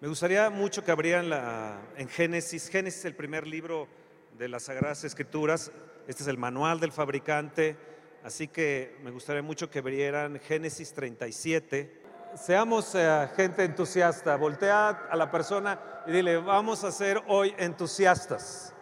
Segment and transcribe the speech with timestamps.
[0.00, 2.68] Me gustaría mucho que abrieran la, en Génesis.
[2.68, 3.88] Génesis es el primer libro
[4.38, 5.72] de las Sagradas Escrituras.
[6.06, 7.76] Este es el manual del fabricante.
[8.22, 12.00] Así que me gustaría mucho que abrieran Génesis 37.
[12.36, 14.36] Seamos eh, gente entusiasta.
[14.36, 18.72] Voltea a la persona y dile, vamos a ser hoy entusiastas.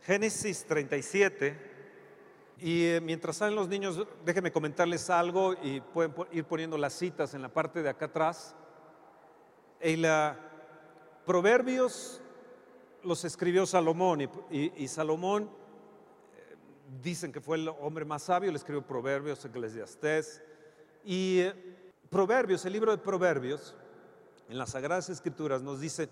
[0.00, 1.74] Génesis 37.
[2.60, 7.34] Y eh, mientras salen los niños, déjenme comentarles algo y pueden ir poniendo las citas
[7.34, 8.56] en la parte de acá atrás.
[9.80, 10.38] En la
[11.26, 12.22] Proverbios
[13.02, 15.50] los escribió Salomón y, Salomón
[16.34, 16.56] eh,
[17.02, 20.42] dicen que fue el hombre más sabio, le escribió Proverbios, Eclesiastés.
[21.04, 21.54] Y eh,
[22.10, 23.76] Proverbios, el libro de Proverbios,
[24.48, 26.08] en las Sagradas Escrituras nos dice,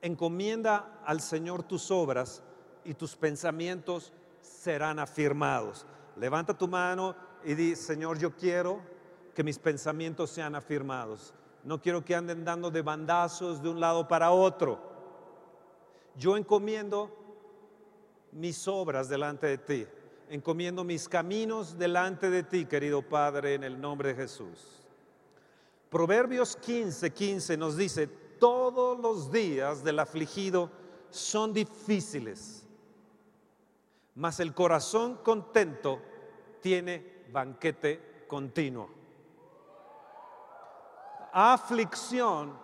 [0.00, 2.42] encomienda al Señor tus obras
[2.84, 5.86] y tus pensamientos serán afirmados.
[6.16, 8.80] Levanta tu mano y di, Señor, yo quiero
[9.34, 11.34] que mis pensamientos sean afirmados.
[11.66, 14.80] No quiero que anden dando de bandazos de un lado para otro.
[16.16, 17.14] Yo encomiendo
[18.32, 19.86] mis obras delante de ti.
[20.30, 24.80] Encomiendo mis caminos delante de ti, querido Padre, en el nombre de Jesús.
[25.90, 30.70] Proverbios 15, 15 nos dice, todos los días del afligido
[31.10, 32.66] son difíciles
[34.16, 36.00] mas el corazón contento
[36.60, 38.88] tiene banquete continuo.
[41.38, 42.58] Aflicción,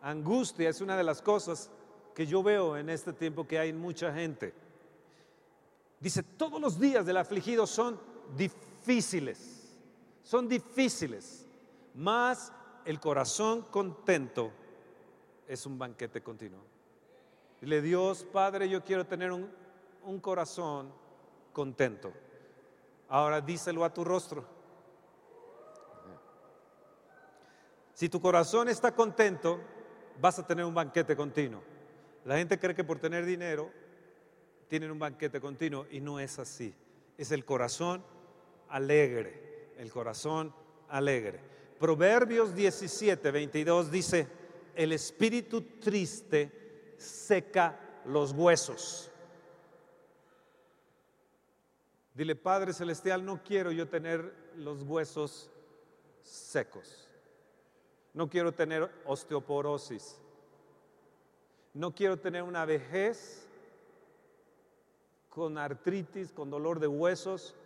[0.00, 1.70] angustia es una de las cosas
[2.14, 4.54] que yo veo en este tiempo que hay mucha gente.
[6.00, 8.00] Dice, todos los días del afligido son
[8.36, 9.76] difíciles,
[10.22, 11.46] son difíciles,
[11.94, 12.52] mas
[12.84, 14.50] el corazón contento
[15.46, 16.62] es un banquete continuo.
[17.60, 19.48] Dile, Dios Padre, yo quiero tener un
[20.04, 20.92] un corazón
[21.52, 22.12] contento.
[23.08, 24.44] Ahora díselo a tu rostro.
[27.94, 29.60] Si tu corazón está contento,
[30.20, 31.62] vas a tener un banquete continuo.
[32.24, 33.70] La gente cree que por tener dinero
[34.68, 36.74] tienen un banquete continuo y no es así.
[37.16, 38.04] Es el corazón
[38.68, 40.54] alegre, el corazón
[40.88, 41.40] alegre.
[41.78, 44.26] Proverbios 17, 22 dice,
[44.74, 49.10] el espíritu triste seca los huesos
[52.14, 55.50] Dile, Padre Celestial, no quiero yo tener los huesos
[56.22, 57.10] secos.
[58.14, 60.16] No quiero tener osteoporosis.
[61.74, 63.46] No quiero tener una vejez
[65.28, 67.56] con artritis, con dolor de huesos.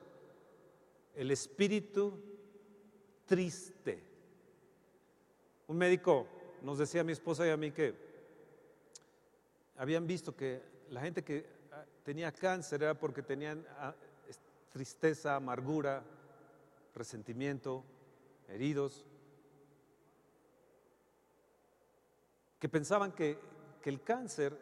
[1.14, 2.19] El espíritu
[3.26, 4.03] triste.
[5.66, 6.26] Un médico
[6.62, 7.94] nos decía a mi esposa y a mí que
[9.76, 13.94] habían visto que la gente que ah, tenía cáncer era porque tenían ah,
[14.72, 16.03] tristeza, amargura,
[16.94, 17.84] resentimiento,
[18.48, 19.04] heridos,
[22.58, 23.38] que pensaban que,
[23.84, 24.54] el cáncer,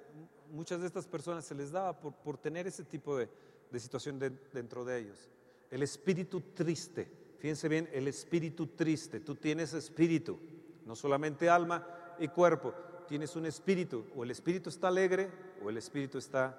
[0.52, 3.28] muchas de estas personas se les daba por, tener ese tipo de,
[3.76, 4.20] situación
[4.52, 5.28] dentro de ellos.
[5.68, 10.38] El espíritu triste, fíjense bien, el espíritu triste, tú tienes espíritu,
[10.84, 11.84] no solamente alma
[12.20, 12.72] y cuerpo,
[13.08, 15.28] tienes un espíritu, o el espíritu está alegre
[15.60, 16.56] o el espíritu está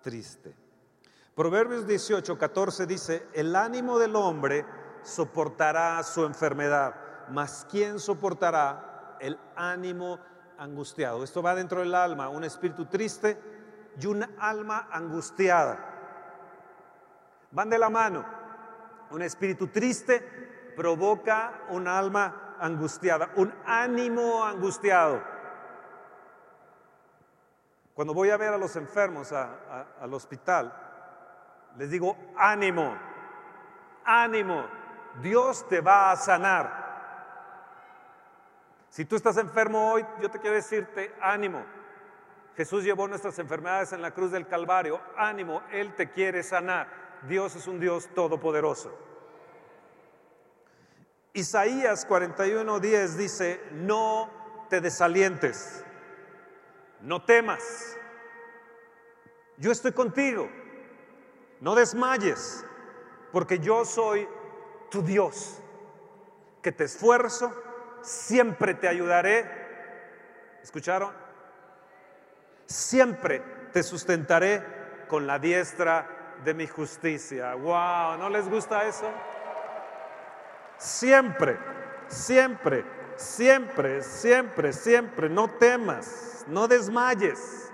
[0.00, 0.54] triste.
[1.34, 4.64] Proverbios 18, 14 dice, el ánimo del hombre
[5.02, 6.94] soportará su enfermedad,
[7.30, 10.20] mas ¿quién soportará el ánimo
[10.58, 11.24] angustiado?
[11.24, 13.40] Esto va dentro del alma, un espíritu triste
[14.00, 15.78] y una alma angustiada.
[17.50, 18.24] Van de la mano.
[19.10, 20.20] Un espíritu triste
[20.76, 25.22] provoca un alma angustiada, un ánimo angustiado.
[27.94, 30.72] Cuando voy a ver a los enfermos al hospital,
[31.76, 32.96] les digo, ánimo,
[34.04, 34.66] ánimo,
[35.20, 36.77] Dios te va a sanar.
[38.90, 41.64] Si tú estás enfermo hoy, yo te quiero decirte, ánimo.
[42.56, 46.88] Jesús llevó nuestras enfermedades en la cruz del Calvario, ánimo, Él te quiere sanar.
[47.28, 48.96] Dios es un Dios todopoderoso.
[51.32, 54.30] Isaías 41:10 dice, no
[54.68, 55.84] te desalientes,
[57.00, 57.96] no temas,
[59.56, 60.48] yo estoy contigo.
[61.60, 62.64] No desmayes,
[63.32, 64.28] porque yo soy
[64.90, 65.60] tu Dios,
[66.62, 67.52] que te esfuerzo,
[68.02, 69.46] siempre te ayudaré.
[70.62, 71.12] ¿Escucharon?
[72.66, 73.42] Siempre
[73.72, 74.62] te sustentaré
[75.08, 77.54] con la diestra de mi justicia.
[77.54, 78.18] ¡Wow!
[78.18, 79.10] ¿No les gusta eso?
[80.76, 81.58] Siempre,
[82.08, 82.84] siempre,
[83.16, 85.28] siempre, siempre, siempre.
[85.28, 87.72] No temas, no desmayes.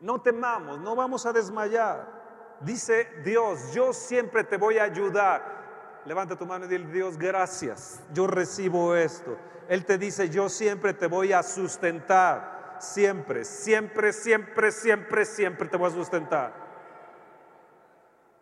[0.00, 2.22] No temamos, no vamos a desmayar.
[2.60, 5.61] Dice Dios, yo siempre te voy a ayudar.
[6.04, 9.36] Levanta tu mano y dile, Dios, gracias, yo recibo esto.
[9.68, 15.76] Él te dice, yo siempre te voy a sustentar, siempre, siempre, siempre, siempre, siempre te
[15.76, 16.62] voy a sustentar.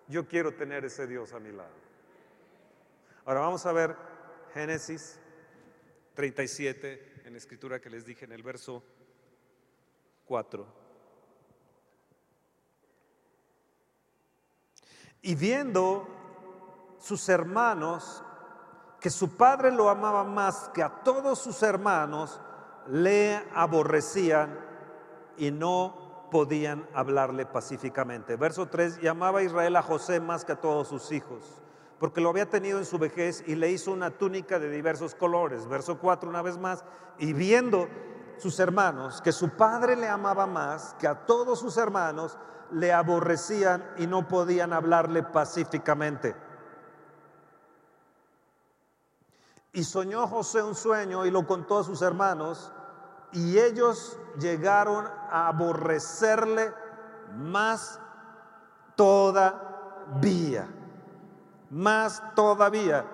[0.09, 1.71] Yo quiero tener ese Dios a mi lado.
[3.25, 3.95] Ahora vamos a ver
[4.55, 5.21] Génesis
[6.15, 8.83] 37 en la escritura que les dije en el verso
[10.25, 10.67] 4.
[15.23, 16.20] Y viendo
[17.01, 18.23] sus hermanos
[19.01, 22.41] que su padre lo amaba más que a todos sus hermanos,
[22.87, 24.59] le aborrecían
[25.39, 28.37] y no podían hablarle pacíficamente.
[28.37, 31.63] Verso 3, llamaba Israel a José más que a todos sus hijos,
[31.99, 35.67] porque lo había tenido en su vejez y le hizo una túnica de diversos colores.
[35.67, 36.85] Verso 4, una vez más,
[37.19, 37.89] y viendo
[38.37, 42.39] sus hermanos que su padre le amaba más que a todos sus hermanos,
[42.71, 46.37] le aborrecían y no podían hablarle pacíficamente.
[49.73, 52.73] Y soñó José un sueño y lo contó a sus hermanos
[53.33, 56.73] y ellos llegaron a aborrecerle
[57.37, 58.01] más
[58.97, 60.69] todavía,
[61.71, 63.07] más todavía.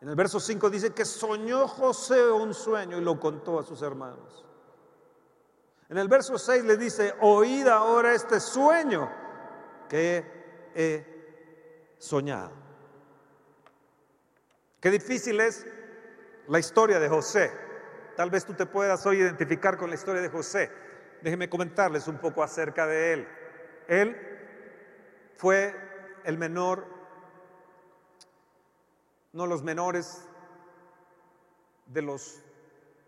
[0.00, 3.82] En el verso 5 dice que soñó José un sueño y lo contó a sus
[3.82, 4.44] hermanos.
[5.88, 9.10] En el verso 6 le dice, oíd ahora este sueño
[9.88, 12.61] que he soñado.
[14.82, 15.64] Qué difícil es
[16.48, 17.52] la historia de José.
[18.16, 20.72] Tal vez tú te puedas hoy identificar con la historia de José.
[21.22, 23.28] Déjenme comentarles un poco acerca de él.
[23.86, 24.16] Él
[25.36, 25.72] fue
[26.24, 26.84] el menor,
[29.32, 30.24] no los menores
[31.86, 32.42] de los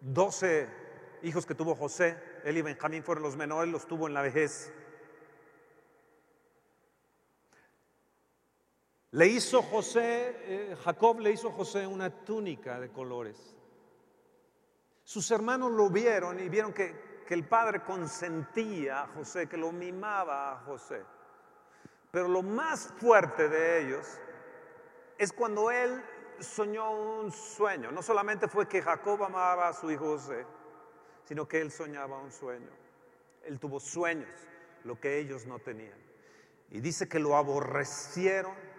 [0.01, 0.69] doce
[1.23, 4.73] hijos que tuvo José, él y Benjamín fueron los menores, los tuvo en la vejez.
[9.15, 13.55] Le hizo José, eh, Jacob le hizo José una túnica de colores.
[15.05, 19.71] Sus hermanos lo vieron y vieron que, que el padre consentía a José, que lo
[19.71, 21.05] mimaba a José.
[22.11, 24.19] Pero lo más fuerte de ellos
[25.17, 26.03] es cuando él
[26.41, 27.93] soñó un sueño.
[27.93, 30.45] No solamente fue que Jacob amaba a su hijo José,
[31.23, 32.73] sino que él soñaba un sueño.
[33.45, 34.49] Él tuvo sueños,
[34.83, 36.03] lo que ellos no tenían.
[36.71, 38.74] Y dice que lo aborrecieron,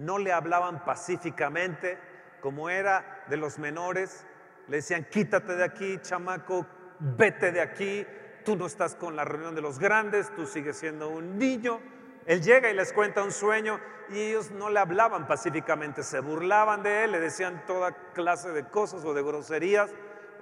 [0.00, 1.98] no le hablaban pacíficamente,
[2.40, 4.26] como era de los menores,
[4.66, 6.66] le decían, quítate de aquí, chamaco,
[6.98, 8.06] vete de aquí,
[8.44, 11.80] tú no estás con la reunión de los grandes, tú sigues siendo un niño.
[12.26, 13.78] Él llega y les cuenta un sueño
[14.10, 18.68] y ellos no le hablaban pacíficamente, se burlaban de él, le decían toda clase de
[18.68, 19.90] cosas o de groserías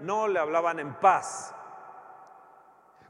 [0.01, 1.55] no le hablaban en paz.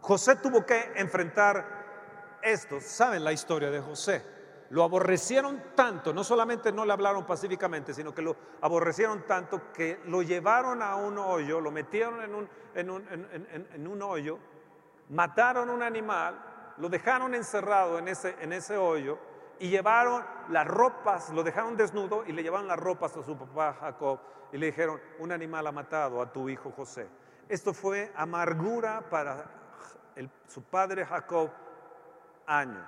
[0.00, 2.80] José tuvo que enfrentar esto.
[2.80, 4.37] ¿Saben la historia de José?
[4.70, 10.00] Lo aborrecieron tanto, no solamente no le hablaron pacíficamente, sino que lo aborrecieron tanto que
[10.04, 14.38] lo llevaron a un hoyo, lo metieron en un, hoyo,
[15.08, 19.18] mataron un animal, lo dejaron encerrado en ese hoyo
[19.60, 23.76] y llevaron las ropas, lo dejaron desnudo y le llevaron las ropas a su papá
[23.80, 24.20] Jacob
[24.52, 27.08] y le dijeron, un animal ha matado a tu hijo José.
[27.48, 29.50] Esto fue amargura para
[30.46, 31.50] su padre Jacob
[32.46, 32.86] años,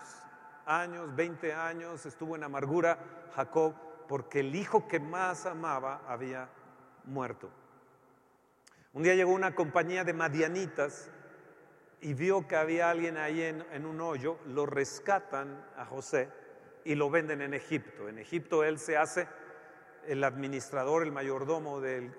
[0.66, 2.98] años, 20 años estuvo en amargura
[3.34, 3.74] Jacob
[4.08, 6.48] porque el hijo que más amaba había
[7.04, 7.50] muerto.
[8.92, 11.10] Un día llegó una compañía de madianitas
[12.00, 16.28] y vio que había alguien ahí en un hoyo, lo rescatan a José
[16.84, 18.08] y lo venden en Egipto.
[18.08, 19.28] En Egipto él se hace
[20.06, 22.12] el administrador, el mayordomo del,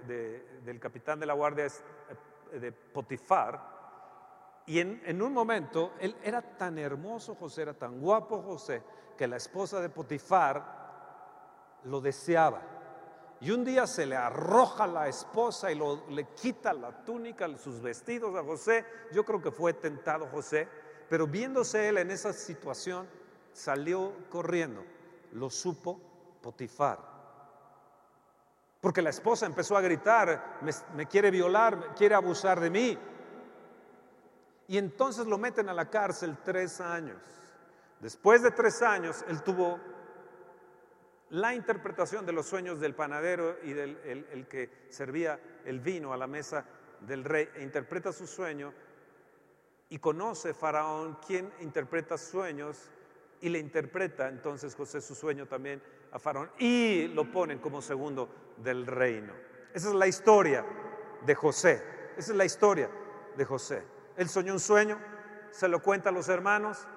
[0.79, 3.70] capitán de la guardia eh, de Potifar.
[4.65, 8.83] Y en, un momento, él era tan hermoso José, era tan guapo José,
[9.17, 12.61] que la esposa de Potifar lo deseaba.
[13.41, 18.35] Y un día se le arroja la esposa y le quita la túnica, sus vestidos
[18.35, 18.85] a José.
[19.11, 20.67] Yo creo que fue tentado José,
[21.09, 23.07] pero viéndose él en esa situación,
[23.51, 24.83] salió corriendo.
[25.31, 25.99] Lo supo
[26.41, 27.11] Potifar.
[28.81, 30.59] Porque la esposa empezó a gritar,
[30.95, 32.97] me, quiere violar, quiere abusar de mí.
[34.71, 37.21] Y entonces lo meten a la cárcel tres años.
[37.99, 39.77] Después de tres años, él tuvo
[41.31, 43.97] la interpretación de los sueños del panadero y del
[44.31, 46.63] el, que servía el vino a la mesa
[47.01, 47.49] del rey.
[47.55, 48.73] E interpreta su sueño
[49.89, 52.89] y conoce Faraón quien interpreta sueños
[53.41, 58.53] y le interpreta entonces José su sueño también a Faraón y lo ponen como segundo
[58.55, 59.33] del reino.
[59.73, 60.65] Esa es la historia
[61.25, 61.83] de José.
[62.15, 62.89] Esa es la historia
[63.35, 63.99] de José.
[64.17, 64.97] Él soñó un sueño,
[65.51, 66.87] se lo cuenta a los hermanos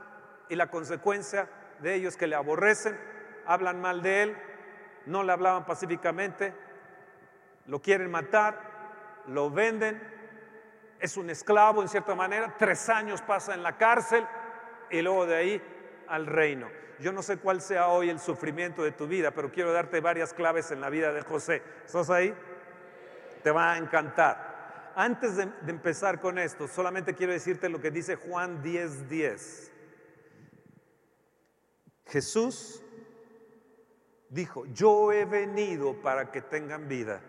[0.48, 1.48] y la consecuencia
[1.80, 2.98] de ellos que le aborrecen
[3.46, 4.36] hablan mal de él,
[5.06, 6.54] no le hablaban pacíficamente,
[7.66, 8.58] lo quieren matar,
[9.26, 10.02] lo venden,
[10.98, 14.26] es un esclavo en cierta manera, tres años pasa en la cárcel
[14.90, 15.62] y luego de ahí
[16.08, 16.68] al reino.
[17.00, 20.32] Yo no sé cuál sea hoy el sufrimiento de tu vida, pero quiero darte varias
[20.32, 21.62] claves en la vida de José.
[21.84, 22.34] ¿Estás ahí?
[23.42, 24.53] Te va a encantar.
[24.96, 29.08] Antes de, empezar con esto, solamente quiero decirte lo que dice Juan 10:10.
[29.08, 29.72] 10.
[32.06, 32.82] Jesús
[34.28, 37.22] dijo, yo he venido para que tengan vida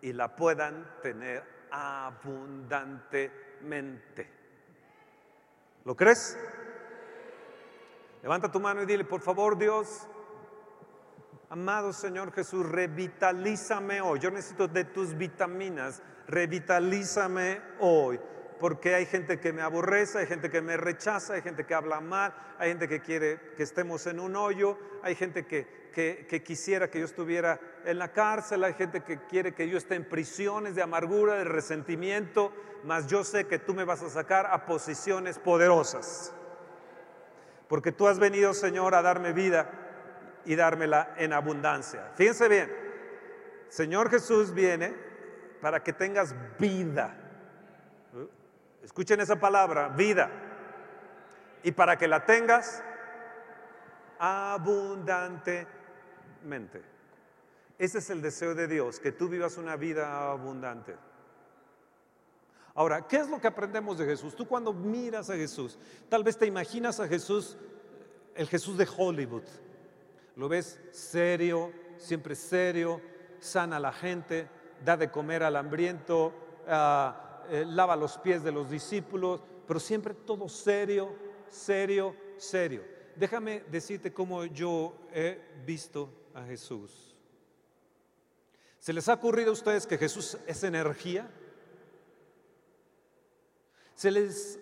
[0.00, 4.30] y la puedan tener abundantemente.
[5.84, 6.38] ¿Lo crees?
[8.22, 10.06] Levanta tu mano y dile, por favor Dios,
[11.52, 14.18] amado Señor Jesús, revitalízame hoy.
[14.20, 18.18] Yo necesito de tus vitaminas, revitalízame hoy
[18.58, 22.00] porque hay gente que me aborrece, hay gente que me rechaza, hay gente que habla
[22.00, 26.88] mal, hay gente que quiere que estemos en un hoyo, hay gente que, que, quisiera
[26.88, 30.74] que yo estuviera en la cárcel, hay gente que quiere que yo esté en prisiones
[30.74, 32.52] de amargura, de resentimiento,
[32.84, 36.32] mas yo sé que tú me vas a sacar a posiciones poderosas.
[37.68, 39.81] Porque tú has venido, Señor, a darme vida
[40.44, 42.10] y dármela en abundancia.
[42.14, 42.72] Fíjense bien,
[43.68, 44.94] Señor Jesús viene
[45.60, 47.16] para que tengas vida
[48.82, 50.30] Escuchen esa palabra, vida.
[51.62, 52.82] Y para que la tengas
[54.18, 56.82] abundantemente.
[57.78, 60.96] Ese es el deseo de Dios, que tú vivas una vida abundante.
[62.74, 64.34] Ahora, ¿qué es lo que aprendemos de Jesús?
[64.34, 67.58] Tú cuando miras a Jesús, tal vez te imaginas a Jesús,
[68.34, 69.44] el Jesús de Hollywood.
[70.36, 73.00] Lo ves serio, siempre serio,
[73.38, 74.48] sana a la gente,
[74.84, 76.32] da de comer al hambriento,
[76.66, 81.14] uh, eh, lava los pies de los discípulos, pero siempre todo serio,
[81.48, 82.84] serio, serio.
[83.16, 87.14] Déjame decirte cómo yo he visto a Jesús.
[88.78, 91.30] ¿Se les ha ocurrido a ustedes que Jesús es energía?
[93.94, 94.58] Se les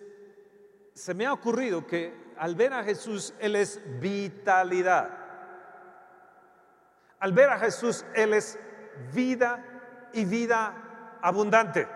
[0.93, 5.20] se me ha ocurrido que al ver a Jesús él es vitalidad.
[7.21, 8.59] Al ver a Jesús él es
[9.13, 9.63] vida
[10.11, 11.87] y vida abundante.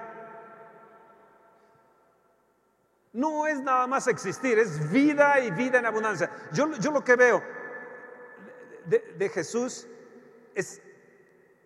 [3.15, 6.29] no es nada más existir, es vida y vida en abundancia.
[6.51, 7.41] Yo, yo lo que veo
[8.85, 9.87] de, Jesús
[10.53, 10.81] es,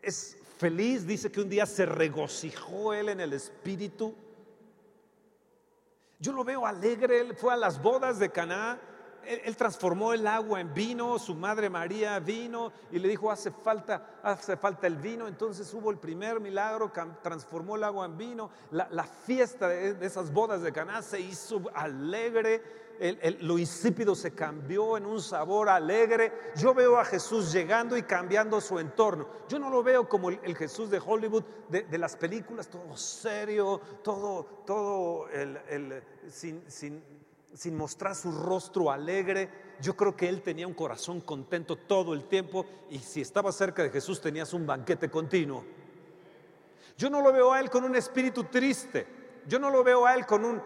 [0.04, 4.16] es feliz, dice que un día se regocijó él en el Espíritu.
[6.20, 8.80] Yo lo veo alegre, él fue a las bodas de Caná
[9.26, 14.20] él, transformó el agua en vino, su madre María vino y le dijo, hace falta,
[14.24, 15.28] hace falta el vino.
[15.28, 18.50] Entonces hubo el primer milagro, transformó el agua en vino.
[18.72, 22.62] La, fiesta de, esas bodas de Caná se hizo alegre.
[23.42, 26.34] lo insípido se cambió en un sabor alegre.
[26.56, 29.28] Yo veo a Jesús llegando y cambiando su entorno.
[29.48, 34.64] Yo no lo veo como el, Jesús de Hollywood, de, las películas, todo serio, todo,
[34.66, 37.19] todo el, sin, sin
[37.54, 39.50] sin mostrar su rostro alegre.
[39.82, 43.84] Yo creo que él tenía un corazón contento todo el tiempo y si estaba cerca
[43.84, 45.64] de Jesús tenías un banquete continuo.
[46.98, 49.20] Yo no lo veo a él con un espíritu triste.
[49.48, 50.62] Yo no lo veo a él con un,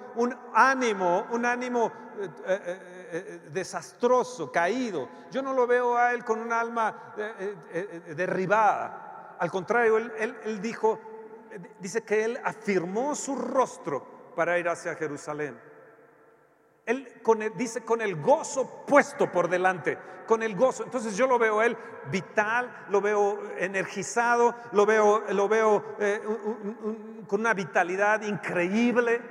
[0.53, 2.79] ánimo, un ánimo eh, eh,
[3.11, 5.07] eh, desastroso, caído.
[5.31, 7.13] Yo no lo veo a él con un alma
[8.15, 9.37] derribada.
[9.39, 10.99] Al contrario, él dijo,
[11.79, 15.72] dice que él afirmó su rostro para ir hacia Jerusalén.
[16.85, 17.07] Él
[17.55, 19.97] dice con el gozo puesto por delante,
[20.27, 20.83] con el gozo.
[20.83, 21.77] Entonces yo lo veo él
[22.11, 26.21] vital, lo veo energizado, lo veo, lo veo eh,
[27.27, 29.21] con una vitalidad increíble,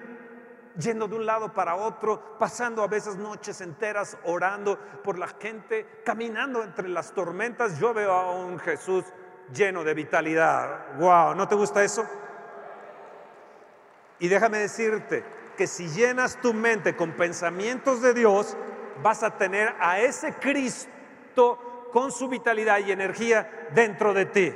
[0.78, 6.00] yendo de un lado para otro, pasando a veces noches enteras orando por la gente,
[6.04, 7.78] caminando entre las tormentas.
[7.78, 9.04] Yo veo a un Jesús
[9.52, 10.96] lleno de vitalidad.
[10.98, 12.06] Wow, ¿no te gusta eso?
[14.18, 18.56] Y déjame decirte, que si llenas tu mente con pensamientos de Dios,
[19.00, 24.52] vas a tener a ese Cristo con su vitalidad y energía dentro de ti.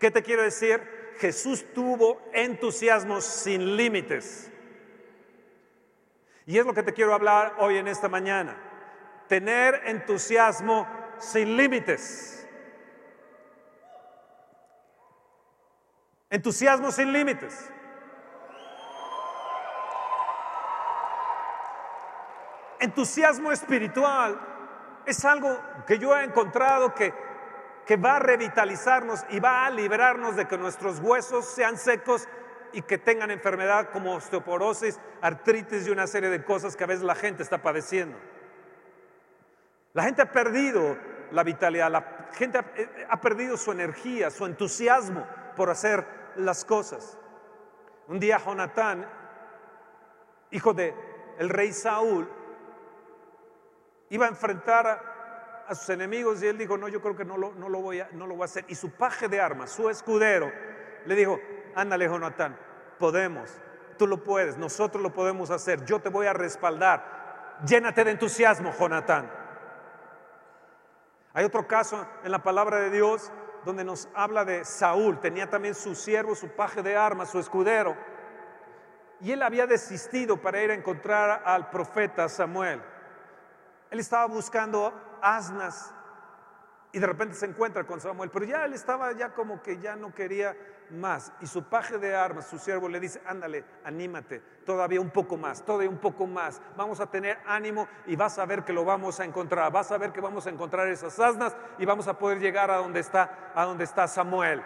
[0.00, 0.82] ¿Qué te quiero decir?
[1.18, 4.50] Jesús tuvo entusiasmo sin límites.
[6.44, 8.56] Y es lo que te quiero hablar hoy en esta mañana.
[9.28, 10.88] Tener entusiasmo
[11.20, 12.48] sin límites.
[16.30, 17.71] Entusiasmo sin límites.
[22.82, 24.38] Entusiasmo espiritual
[25.06, 27.12] es algo que yo he encontrado que,
[27.86, 32.28] que va a revitalizarnos y va a librarnos de que nuestros huesos sean secos
[32.72, 37.04] y que tengan enfermedad como osteoporosis, artritis y una serie de cosas que a veces
[37.04, 38.18] la gente está padeciendo.
[39.92, 40.96] La gente ha perdido
[41.32, 42.58] la vitalidad, la gente
[43.08, 47.18] ha, perdido su energía, su entusiasmo por hacer las cosas.
[48.08, 49.06] Un día Jonatán,
[50.50, 50.94] hijo de
[51.38, 52.28] el rey Saúl,
[54.12, 54.86] iba a enfrentar
[55.66, 58.00] a, sus enemigos y él dijo, no, yo creo que no lo, no lo, voy
[58.00, 58.66] a, no lo a hacer.
[58.68, 60.52] Y su paje de armas, su escudero,
[61.06, 61.40] le dijo,
[61.74, 62.58] ándale Jonatán,
[62.98, 63.48] podemos,
[63.96, 67.58] tú lo puedes, nosotros lo podemos hacer, yo te voy a respaldar.
[67.66, 69.30] Llénate de entusiasmo, Jonatán.
[71.32, 73.32] Hay otro caso en la palabra de Dios
[73.64, 77.96] donde nos habla de Saúl, tenía también su siervo, su paje de armas, su escudero,
[79.20, 82.82] y él había desistido para ir a encontrar al profeta Samuel.
[83.92, 85.92] Él estaba buscando asnas
[86.92, 89.96] y de repente se encuentra con Samuel, pero ya él estaba ya como que ya
[89.96, 90.56] no quería
[90.88, 91.30] más.
[91.42, 95.62] Y su paje de armas, su siervo, le dice, ándale, anímate, todavía un poco más,
[95.62, 96.62] todavía un poco más.
[96.74, 99.70] Vamos a tener ánimo y vas a ver que lo vamos a encontrar.
[99.70, 102.78] Vas a ver que vamos a encontrar esas asnas y vamos a poder llegar a
[102.78, 104.62] donde está, a donde está Samuel.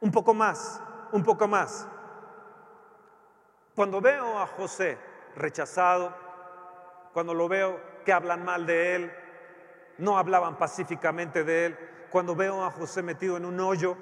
[0.00, 1.86] Un poco más, un poco más.
[3.76, 4.98] Cuando veo a José
[5.36, 6.31] rechazado,
[7.12, 9.12] cuando lo veo que hablan mal de él,
[9.98, 11.78] no hablaban pacíficamente de él,
[12.10, 13.96] cuando veo a José metido en un hoyo,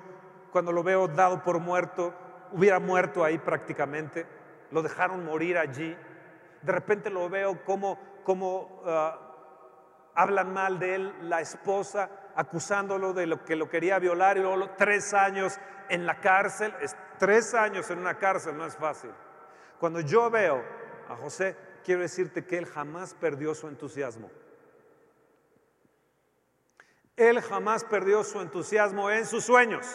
[0.52, 2.14] cuando lo veo dado por muerto,
[2.52, 4.26] hubiera muerto ahí prácticamente,
[4.71, 5.97] lo dejaron morir allí,
[6.62, 9.19] de repente lo veo como, como ah,
[10.14, 14.71] hablan mal de él la esposa, acusándolo de lo que lo quería violar y luego
[14.76, 19.11] tres años en la cárcel, es, tres años en una cárcel no es fácil.
[19.79, 20.62] Cuando yo veo
[21.09, 24.30] a José, quiero decirte que él jamás perdió su entusiasmo.
[27.16, 29.87] Él jamás perdió su entusiasmo en sus sueños.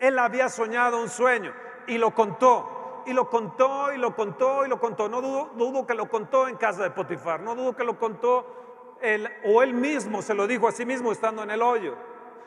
[0.00, 1.54] Él había soñado un sueño
[1.86, 5.08] y lo contó, y lo contó, y lo contó, y lo contó.
[5.08, 9.28] No dudo, que lo contó en casa de Potifar, no dudo que lo contó él,
[9.44, 11.96] o él mismo se lo dijo a sí mismo estando en el hoyo.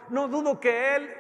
[0.10, 1.16] No dudo que él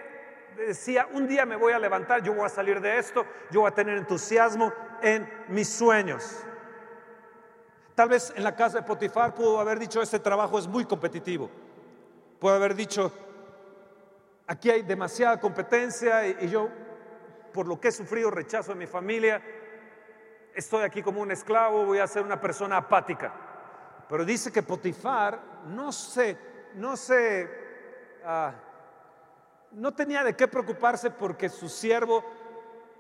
[0.66, 3.70] decía, un día me voy a levantar, yo voy a salir de esto, yo voy
[3.70, 6.44] a tener entusiasmo en mis sueños.
[7.96, 11.50] Tal vez en la casa de Potifar pudo haber dicho, este trabajo es muy competitivo.
[12.40, 13.12] Pudo haber dicho,
[14.46, 16.70] aquí hay demasiada competencia y, yo,
[17.54, 19.42] por lo que he sufrido rechazo de mi familia,
[20.54, 23.34] estoy aquí como un esclavo, voy a ser una persona apática.
[24.08, 26.38] Pero dice que Potifar no sé,
[26.76, 27.50] no sé,
[28.24, 28.54] ah,
[29.72, 32.24] no tenía de qué preocuparse porque su siervo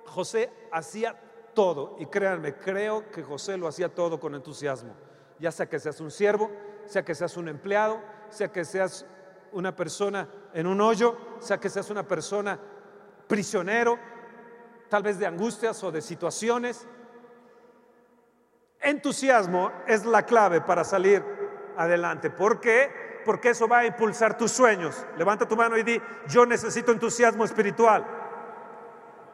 [0.05, 1.19] José hacía
[1.53, 1.95] todo.
[1.99, 4.93] Y créanme, creo que José lo hacía todo con entusiasmo.
[5.39, 6.51] Ya sea que seas un siervo,
[6.85, 9.05] sea que seas un empleado, sea que seas
[9.51, 12.59] una persona en un hoyo, sea que seas una persona
[13.27, 13.99] prisionero,
[14.89, 16.87] tal vez de angustias o de situaciones.
[18.79, 21.23] Entusiasmo es la clave para salir
[21.75, 22.29] adelante.
[22.29, 23.06] ¿Por qué?
[23.27, 25.05] Porque eso va a impulsar tus sueños.
[25.17, 28.07] Levanta tu mano y di, yo necesito entusiasmo espiritual.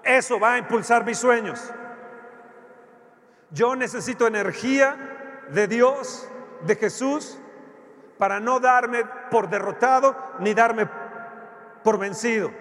[0.01, 1.71] Eso va a impulsar mis sueños.
[3.51, 6.27] Yo necesito energía de Dios,
[6.65, 7.37] de Jesús,
[8.17, 10.89] para no darme por derrotado ni darme
[11.83, 12.51] por vencido.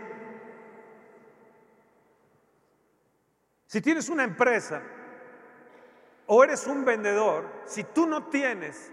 [3.64, 4.82] Si tienes una empresa
[6.26, 8.92] o eres un vendedor, si tú no tienes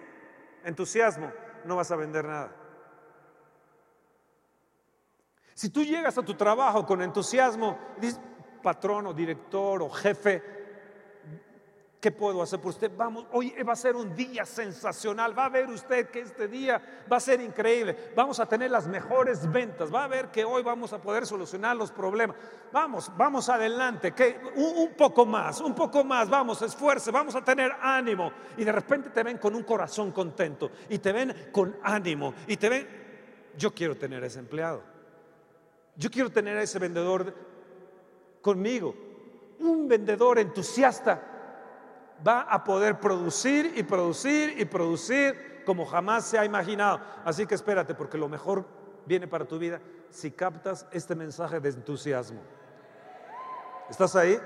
[0.63, 1.33] entusiasmo,
[1.65, 2.51] no vas a vender nada.
[5.53, 8.19] Si tú llegas a tu trabajo con entusiasmo, dices,
[8.63, 10.58] patrón o director o jefe,
[11.99, 12.89] ¿Qué puedo hacer por usted?
[12.95, 15.37] Vamos, hoy va a ser un día sensacional.
[15.37, 16.81] Va a ver usted que este día
[17.11, 18.13] va a ser increíble.
[18.15, 19.93] Vamos a tener las mejores ventas.
[19.93, 22.37] Va a ver que hoy vamos a poder solucionar los problemas.
[22.71, 24.13] Vamos, vamos adelante.
[24.13, 26.29] Que un, poco más, un poco más.
[26.29, 27.11] Vamos, esfuerce.
[27.11, 28.31] Vamos a tener ánimo.
[28.55, 30.71] Y de repente te ven con un corazón contento.
[30.87, 32.33] Y te ven con ánimo.
[32.47, 32.87] Y te ven.
[33.57, 34.83] Yo quiero tener ese empleado.
[35.97, 37.35] Yo quiero tener a ese vendedor
[38.41, 38.95] conmigo.
[39.59, 41.35] Un vendedor entusiasta
[42.27, 46.99] va a poder producir y producir y producir como jamás se ha imaginado.
[47.23, 48.65] Así que espérate, porque lo mejor
[49.05, 49.79] viene para tu vida
[50.09, 52.41] si captas este mensaje de entusiasmo.
[53.89, 54.39] ¿Estás ahí?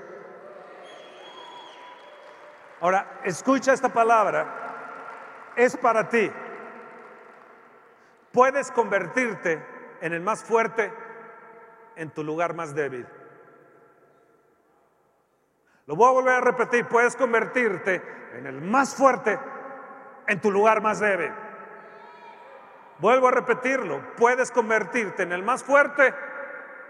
[2.80, 5.52] Ahora, escucha esta palabra.
[5.56, 6.30] Es para ti.
[8.32, 9.64] Puedes convertirte
[10.00, 10.92] en el más fuerte
[11.96, 13.06] en tu lugar más débil.
[15.86, 18.02] Lo voy a volver a repetir, puedes convertirte
[18.34, 19.38] en el más fuerte
[20.26, 21.30] en tu lugar más débil.
[22.98, 26.14] Vuelvo a repetirlo, puedes convertirte en el más fuerte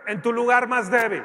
[0.07, 1.25] en tu lugar más débil.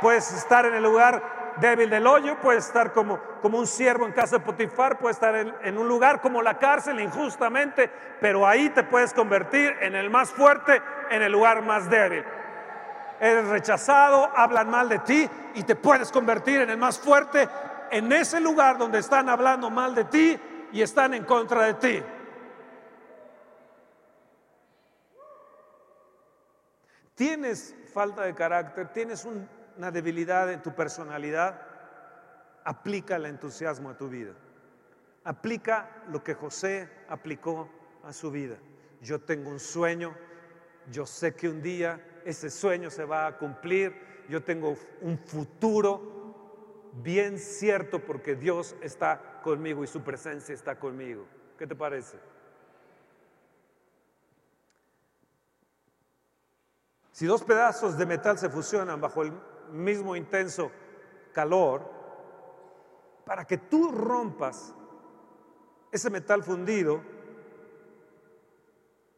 [0.00, 4.12] Puedes estar en el lugar débil del hoyo, puedes estar como, como un siervo en
[4.12, 8.70] casa de Potifar, puedes estar en, en un lugar como la cárcel injustamente, pero ahí
[8.70, 12.24] te puedes convertir en el más fuerte, en el lugar más débil.
[13.24, 17.48] Eres rechazado, hablan mal de ti y te puedes convertir en el más fuerte
[17.90, 20.38] en ese lugar donde están hablando mal de ti
[20.72, 22.02] y están en contra de ti.
[27.14, 31.62] Tienes falta de carácter, tienes una debilidad en tu personalidad,
[32.62, 34.34] aplica el entusiasmo a tu vida.
[35.24, 37.70] Aplica lo que José aplicó
[38.04, 38.58] a su vida.
[39.00, 40.14] Yo tengo un sueño,
[40.90, 43.94] yo sé que un día ese sueño se va a cumplir,
[44.28, 51.26] yo tengo un futuro bien cierto porque Dios está conmigo y su presencia está conmigo.
[51.58, 52.18] ¿Qué te parece?
[57.12, 59.32] Si dos pedazos de metal se fusionan bajo el
[59.70, 60.72] mismo intenso
[61.32, 61.94] calor,
[63.24, 64.74] para que tú rompas
[65.90, 67.02] ese metal fundido,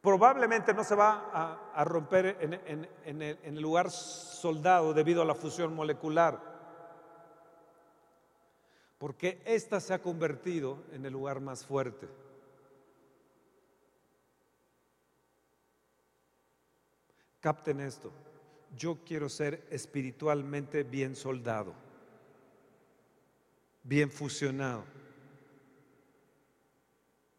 [0.07, 6.39] probablemente no se va a, romper en, el, lugar soldado debido a la fusión molecular,
[8.97, 12.07] porque ésta se ha convertido en el lugar más fuerte.
[17.41, 18.13] Capten esto,
[18.77, 21.73] yo quiero ser espiritualmente bien soldado,
[23.83, 24.85] bien fusionado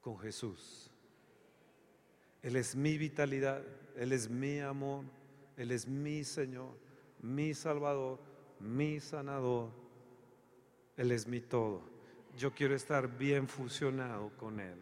[0.03, 0.88] con Jesús.
[2.43, 3.63] Él es mi vitalidad,
[3.97, 5.05] Él es mi amor,
[5.57, 6.77] Él es mi Señor,
[7.21, 8.19] mi Salvador,
[8.61, 9.71] mi sanador,
[10.97, 11.83] Él es mi todo.
[12.37, 14.79] Yo quiero estar bien fusionado con Él.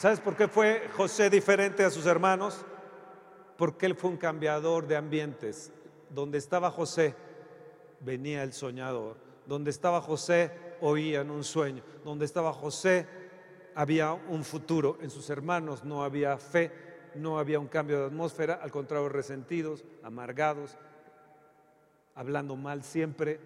[0.00, 2.64] ¿Sabes por qué fue José diferente a sus hermanos?
[3.60, 5.70] Porque él fue un cambiador de ambientes.
[6.08, 7.14] Donde estaba José,
[8.00, 9.18] venía el soñador.
[9.44, 11.82] Donde estaba José, oían un sueño.
[12.02, 13.06] Donde estaba José,
[13.74, 14.96] había un futuro.
[15.02, 16.72] En sus hermanos no había fe,
[17.16, 20.78] no había un cambio de atmósfera, al contrario, resentidos, amargados,
[22.14, 23.40] hablando mal siempre.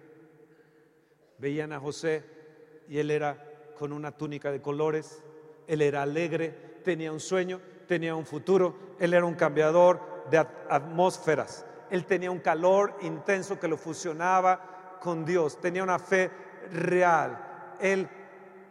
[1.39, 2.23] Veían a José
[2.87, 5.21] y él era con una túnica de colores,
[5.67, 11.65] él era alegre, tenía un sueño, tenía un futuro, él era un cambiador de atmósferas,
[11.89, 16.31] él tenía un calor intenso que lo fusionaba con Dios, tenía una fe
[16.71, 17.75] real.
[17.79, 18.09] Él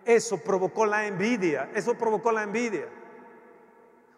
[0.05, 2.89] eso provocó la envidia, eso provocó la envidia.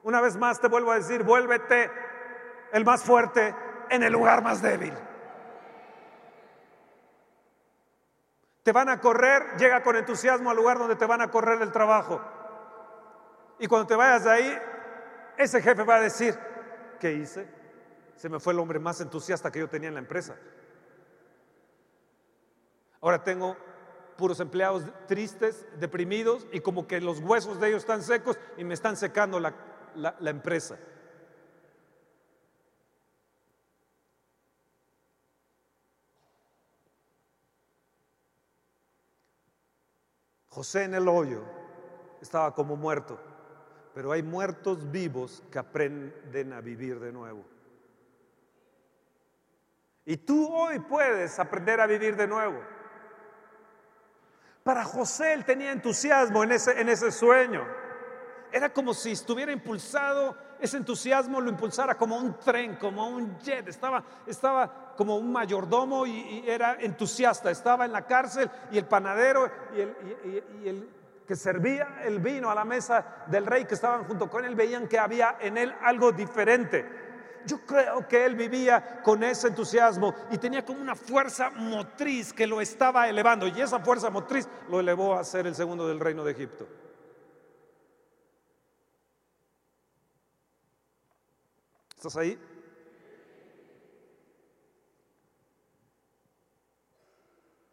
[0.03, 1.91] Una vez más te vuelvo a decir, vuélvete
[2.73, 3.55] el más fuerte
[3.91, 4.95] en el lugar más débil.
[8.63, 11.71] Te van a correr, llega con entusiasmo al lugar donde te van a correr el
[11.71, 12.21] trabajo.
[13.61, 14.59] Y cuando te vayas de ahí,
[15.39, 16.39] ese jefe va a decir,
[17.01, 17.47] ¿qué hice?
[18.17, 20.37] Se me fue el hombre más entusiasta que yo tenía en la empresa.
[23.01, 23.57] Ahora tengo
[24.17, 28.75] puros empleados tristes, deprimidos y como que los huesos de ellos están secos y me
[28.75, 29.55] están secando la,
[29.95, 30.79] la empresa.
[40.49, 41.43] José en el hoyo
[42.23, 43.21] estaba como muerto
[43.97, 47.43] pero hay muertos vivos que aprenden a vivir de nuevo.
[50.05, 52.61] Y tú hoy puedes aprender a vivir de nuevo.
[54.63, 57.67] Para José él tenía entusiasmo en ese, en ese sueño.
[58.53, 63.67] Era como si estuviera impulsado, ese entusiasmo lo impulsara como un tren, como un jet.
[63.67, 67.51] Estaba, estaba como un mayordomo y, era entusiasta.
[67.51, 70.96] Estaba en la cárcel y el panadero y el, y el
[71.27, 74.87] que servía el vino a la mesa del rey que estaban junto con él veían
[74.87, 77.05] que había en él algo diferente.
[77.45, 82.47] Yo creo que él vivía con ese entusiasmo y tenía como una fuerza motriz que
[82.47, 86.25] lo estaba elevando y esa fuerza motriz lo elevó a ser el segundo del reino
[86.25, 86.67] de Egipto.
[91.97, 92.39] ¿Estás ahí?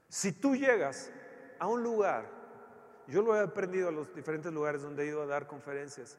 [0.08, 1.12] Si tú llegas
[1.58, 2.43] a un lugar
[3.08, 6.18] yo lo he aprendido a los diferentes lugares donde he ido a dar conferencias.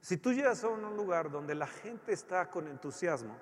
[0.00, 3.36] Si tú llegas a un lugar donde la gente está con entusiasmo,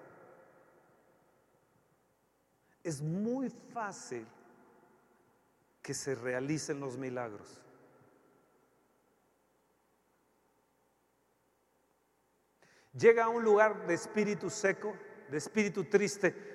[2.84, 4.26] es muy fácil
[5.82, 7.60] que se realicen los milagros.
[12.92, 14.94] Llega a un lugar de espíritu seco,
[15.30, 16.52] de espíritu triste,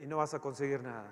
[0.00, 1.10] y no vas a conseguir nada.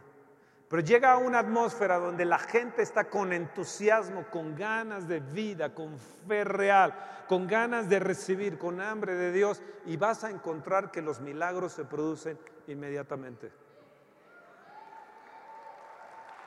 [0.72, 5.74] Pero llega a una atmósfera donde la gente está con entusiasmo, con ganas de vida,
[5.74, 6.94] con fe real,
[7.28, 11.74] con ganas de recibir, con hambre de Dios, y vas a encontrar que los milagros
[11.74, 13.52] se producen inmediatamente.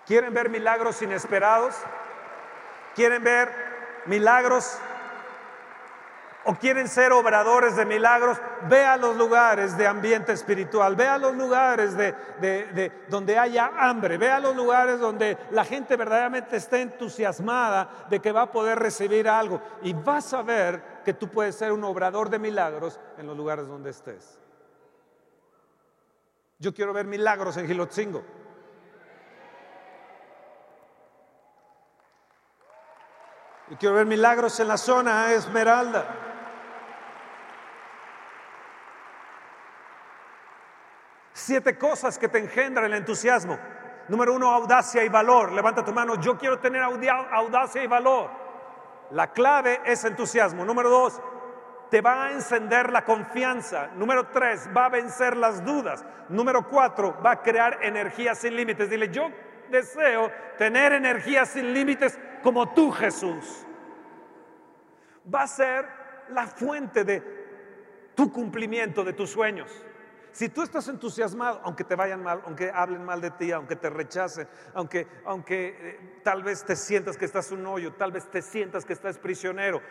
[0.07, 1.75] ¿Quieren ver milagros inesperados?
[2.95, 3.51] ¿Quieren ver
[4.07, 4.79] milagros
[6.45, 8.37] o quieren ser obradores de milagros,
[8.69, 14.17] ve a los lugares de ambiente espiritual, ve a los lugares de, donde haya hambre,
[14.17, 18.77] ve a los lugares donde la gente verdaderamente esté entusiasmada de que va a poder
[18.77, 23.25] recibir algo y vas a ver que tú puedes ser un obrador de milagros en
[23.25, 24.39] los lugares donde estés.
[26.59, 28.23] Yo quiero ver milagros en Gilotzingo.
[33.71, 36.24] Yo quiero ver milagros en la zona Esmeralda.
[41.45, 43.59] Siete cosas que te engendran el entusiasmo.
[44.07, 45.51] Número uno, audacia y valor.
[45.51, 48.31] Levanta tu mano, yo quiero tener audacia y valor.
[49.11, 50.65] La clave es entusiasmo.
[50.65, 51.21] Número dos,
[51.91, 53.89] te va a encender la confianza.
[53.95, 56.03] Número tres, va a vencer las dudas.
[56.29, 58.89] Número cuatro, va a crear energía sin límites.
[58.89, 59.29] Dile, yo
[59.69, 63.67] deseo tener energía sin límites como tú, Jesús.
[65.31, 65.87] Va a ser
[66.29, 67.21] la fuente de
[68.15, 69.84] tu cumplimiento de tus sueños.
[70.35, 73.89] Si tú estás entusiasmado, aunque te vayan mal, aunque hablen mal de ti, aunque te
[73.89, 78.41] rechacen, aunque, aunque eh, tal vez te sientas que estás un hoyo, tal vez te
[78.41, 79.81] sientas que estás prisionero,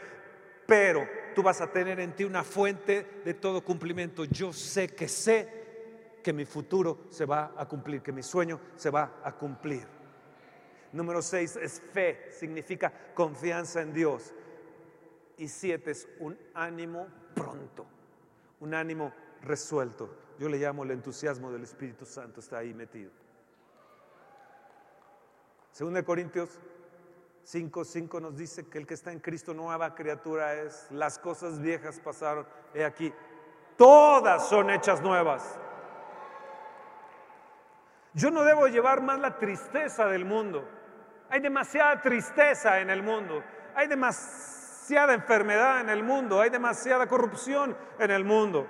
[0.66, 4.26] pero tú vas a tener en ti una fuente de todo cumplimiento.
[4.26, 8.90] Yo sé que sé que mi futuro se va a cumplir, que mi sueño se
[8.90, 9.86] va a cumplir.
[10.92, 14.34] Número seis es fe, significa confianza en Dios.
[15.38, 17.86] Y siete es un ánimo pronto,
[18.60, 20.10] un ánimo resuelto.
[20.38, 23.10] Yo le llamo el entusiasmo del Espíritu Santo, está ahí metido.
[25.70, 26.60] Según de Corintios
[27.44, 31.60] 5, 5 nos dice que el que está en Cristo nueva criatura es, las cosas
[31.60, 33.12] viejas pasaron, he aquí,
[33.76, 35.58] todas son hechas nuevas.
[38.14, 40.64] Yo no debo llevar más la tristeza del mundo.
[41.28, 43.42] Hay demasiada tristeza en el mundo,
[43.74, 48.66] hay demasiada enfermedad en el mundo, hay demasiada corrupción en el mundo.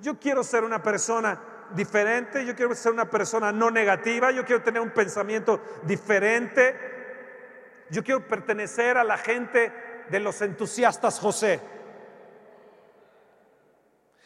[0.00, 1.40] Yo quiero ser una persona
[1.74, 6.74] diferente, yo quiero ser una persona no negativa, yo quiero tener un pensamiento diferente,
[7.90, 9.72] yo quiero pertenecer a la gente
[10.10, 11.60] de los entusiastas José.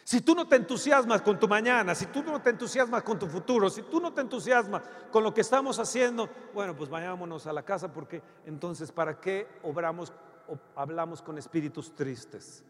[0.04, 3.28] Si tú no te entusiasmas con tu mañana, si tú no te entusiasmas con tu
[3.28, 7.52] futuro, si tú no te entusiasmas con lo que estamos haciendo, bueno, pues vayámonos a
[7.52, 10.12] la casa porque entonces ¿para qué obramos
[10.48, 12.64] o hablamos con espíritus tristes?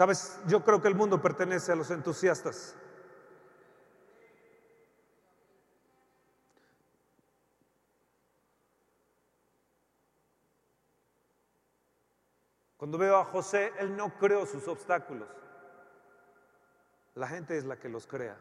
[0.00, 2.74] Sabes, yo creo que el mundo pertenece a los entusiastas.
[12.78, 15.28] Cuando veo a José, él no creó sus obstáculos.
[17.14, 18.38] La gente es la que los crea.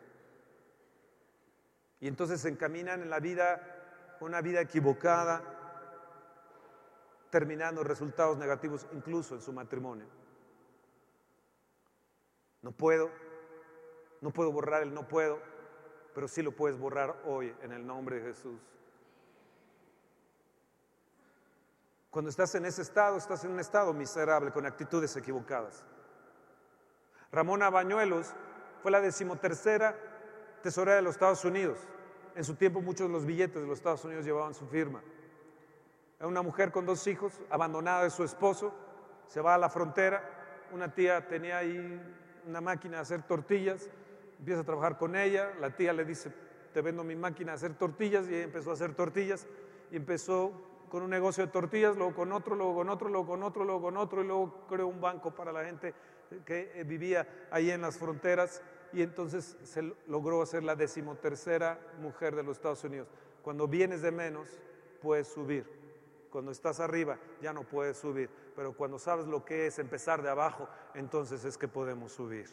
[2.00, 3.60] Y entonces se encaminan en la vida,
[4.22, 5.44] una vida equivocada,
[7.30, 10.19] terminando resultados negativos incluso en su matrimonio.
[12.62, 13.10] No puedo,
[14.22, 15.40] no puedo borrar el no puedo,
[16.14, 18.60] pero sí lo puedes borrar hoy en el nombre de Jesús.
[22.10, 25.86] Cuando estás en ese estado, estás en un estado miserable, con actitudes equivocadas.
[27.32, 28.34] Ramona Bañuelos
[28.82, 29.96] fue la decimotercera
[30.64, 31.78] tesorera de los Estados Unidos.
[32.36, 35.02] En su tiempo muchos de los billetes de los Estados Unidos llevaban su firma.
[36.18, 38.74] Era una mujer con dos hijos, abandonada de su esposo,
[39.28, 40.68] se va a la frontera.
[40.72, 42.02] Una tía tenía ahí
[42.48, 43.90] una máquina de hacer tortillas,
[44.40, 46.32] empieza a trabajar con ella, la tía le dice,
[46.74, 49.48] te vendo mi máquina de hacer tortillas y ella empezó a hacer tortillas
[49.92, 50.52] y empezó
[50.90, 53.82] con un negocio de tortillas, luego con otro, luego con otro, luego con otro, luego
[53.82, 55.94] con otro y luego creó un banco para la gente
[56.46, 62.36] que eh, vivía ahí en las fronteras y entonces se logró ser la decimotercera mujer
[62.36, 63.08] de los Estados Unidos.
[63.44, 64.48] Cuando vienes de menos,
[65.02, 65.79] puedes subir.
[66.30, 70.30] Cuando estás arriba ya no puedes subir, pero cuando sabes lo que es empezar de
[70.30, 72.48] abajo, entonces es que podemos subir.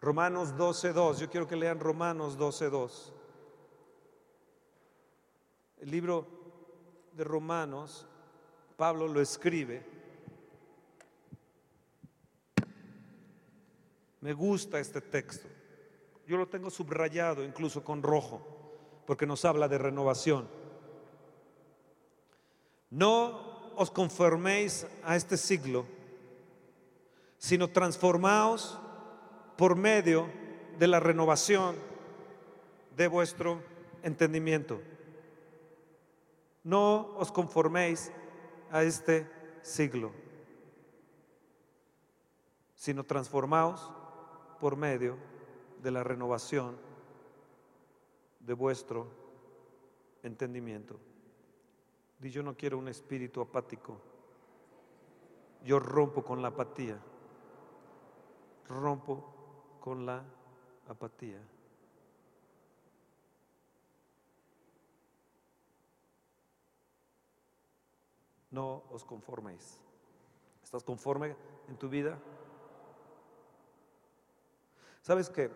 [0.00, 3.12] Romanos 12.2, yo quiero que lean Romanos 12.2.
[5.80, 6.26] El libro
[7.12, 8.06] de Romanos,
[8.76, 9.86] Pablo lo escribe.
[14.20, 15.48] Me gusta este texto.
[16.26, 18.53] Yo lo tengo subrayado incluso con rojo
[19.06, 20.48] porque nos habla de renovación.
[22.90, 25.84] No os conforméis a este siglo,
[27.38, 28.78] sino transformaos
[29.56, 30.28] por medio
[30.78, 31.76] de la renovación
[32.96, 33.60] de vuestro
[34.02, 34.80] entendimiento.
[36.62, 38.10] No os conforméis
[38.70, 39.28] a este
[39.62, 40.12] siglo,
[42.74, 43.90] sino transformaos
[44.60, 45.16] por medio
[45.82, 46.76] de la renovación
[48.44, 49.06] de vuestro
[50.22, 50.98] entendimiento.
[52.18, 54.00] Di yo no quiero un espíritu apático.
[55.62, 56.98] Yo rompo con la apatía.
[58.68, 60.22] Rompo con la
[60.88, 61.40] apatía.
[68.50, 69.80] No os conforméis.
[70.62, 71.34] ¿Estás conforme
[71.68, 72.18] en tu vida?
[75.02, 75.50] ¿Sabes que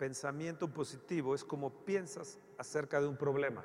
[0.00, 3.62] pensamiento positivo es como piensas acerca de un problema?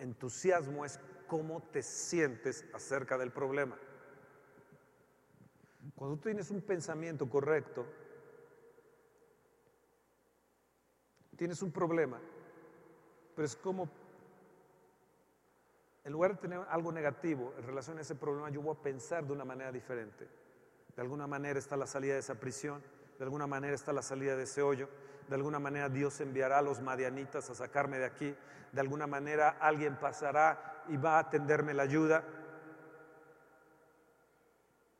[0.00, 3.78] Entusiasmo es cómo te sientes acerca del problema.
[5.94, 7.86] Cuando tú tienes un pensamiento correcto,
[11.36, 12.20] tienes un problema,
[13.36, 13.88] pero es como,
[16.02, 19.24] en lugar de tener algo negativo en relación a ese problema, yo voy a pensar
[19.24, 20.26] de una manera diferente.
[20.96, 22.82] De alguna manera está la salida de esa prisión,
[23.18, 24.88] de alguna manera está la salida de ese hoyo,
[25.28, 28.34] de alguna manera Dios enviará a los madianitas a sacarme de aquí,
[28.72, 32.24] de alguna manera alguien pasará y va a tenderme la ayuda.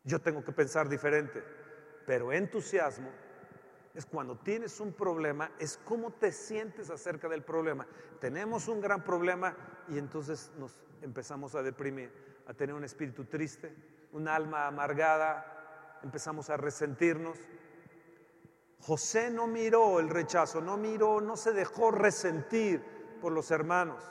[0.04, 1.42] Yo tengo que pensar diferente,
[2.06, 3.10] pero entusiasmo
[3.94, 7.86] es cuando tienes un problema, es cómo te sientes acerca del problema.
[8.20, 9.56] Tenemos un gran problema
[9.88, 12.12] y entonces nos empezamos a deprimir,
[12.46, 13.74] a tener un espíritu triste,
[14.12, 17.38] un alma amargada, empezamos a resentirnos.
[18.80, 22.82] José no miró el rechazo, no miró, no se dejó resentir
[23.20, 24.02] por los hermanos.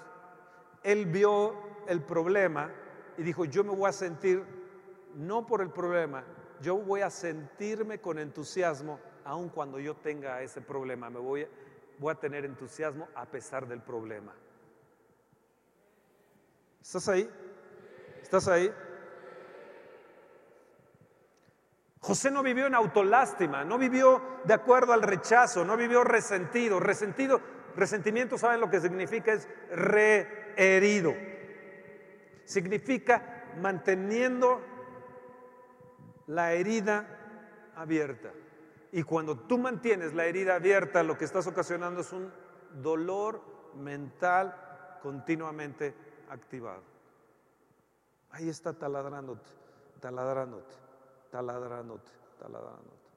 [0.84, 1.56] Él vio
[1.88, 2.72] el problema
[3.18, 4.44] y dijo, yo me voy a sentir
[5.16, 6.24] no por el problema,
[6.62, 11.46] yo voy a sentirme con entusiasmo aun cuando yo tenga ese problema, me voy,
[12.00, 14.34] voy a tener entusiasmo a pesar del problema.
[16.82, 17.30] ¿Estás ahí?
[18.22, 18.74] ¿Estás ahí?
[22.08, 26.80] José no vivió en autolástima, no vivió de acuerdo al rechazo, no vivió resentido.
[26.80, 27.42] Resentido,
[27.76, 29.34] resentimiento, ¿saben lo que significa?
[29.34, 31.14] Es reherido.
[32.46, 34.62] Significa manteniendo
[36.28, 38.32] la herida abierta.
[38.94, 42.32] Y cuando tú mantienes la herida abierta, lo que estás ocasionando es un
[42.82, 43.42] dolor
[43.76, 44.56] mental
[45.04, 45.94] continuamente
[46.30, 46.84] activado.
[48.30, 49.50] Ahí está taladrándote,
[50.00, 50.87] taladrándote
[51.32, 53.08] taladrándote, taladrándote.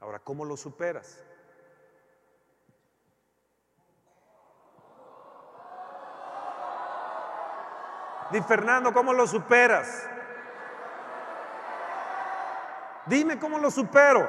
[0.00, 1.22] Ahora, ¿cómo lo superas?
[8.30, 10.06] Di Fernando, ¿cómo lo superas?
[13.06, 14.28] Dime cómo lo supero.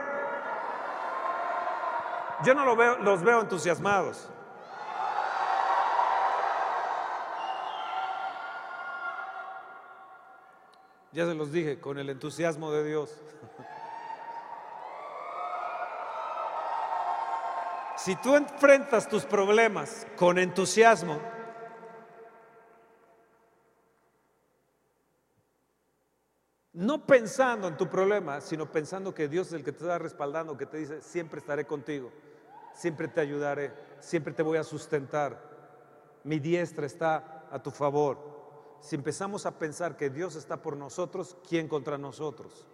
[2.44, 4.32] Yo no lo veo, los veo entusiasmados.
[11.20, 13.14] Ya se los dije, con el entusiasmo de Dios.
[17.98, 21.20] Si tú enfrentas tus problemas con entusiasmo,
[26.72, 30.56] no pensando en tu problema, sino pensando que Dios es el que te está respaldando,
[30.56, 32.14] que te dice, siempre estaré contigo,
[32.74, 35.38] siempre te ayudaré, siempre te voy a sustentar,
[36.24, 38.29] mi diestra está a tu favor
[38.82, 42.66] si empezamos a pensar que Dios está por nosotros, ¿quién contra nosotros?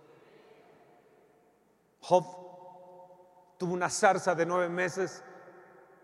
[1.99, 2.25] Job
[3.57, 5.23] tuvo una zarza de nueve meses,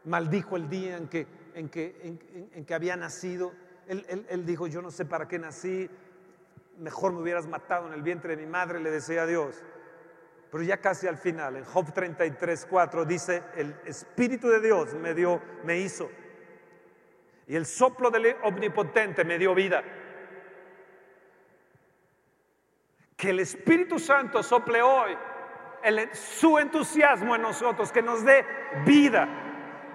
[0.05, 2.19] maldijo el día en que, en que,
[2.53, 3.51] en, que había nacido.
[3.87, 5.89] Él, él, dijo, yo no sé para qué nací,
[6.77, 9.61] mejor me hubieras matado en el vientre de mi madre, le decía a Dios.
[10.49, 15.13] Pero ya casi al final, en Job 33, 4, dice, el Espíritu de Dios me
[15.13, 16.09] dio, me hizo
[17.51, 19.83] y el soplo del omnipotente me dio vida.
[23.17, 25.17] Que el Espíritu Santo sople hoy
[26.13, 28.45] su entusiasmo en nosotros, que nos dé
[28.85, 29.27] vida.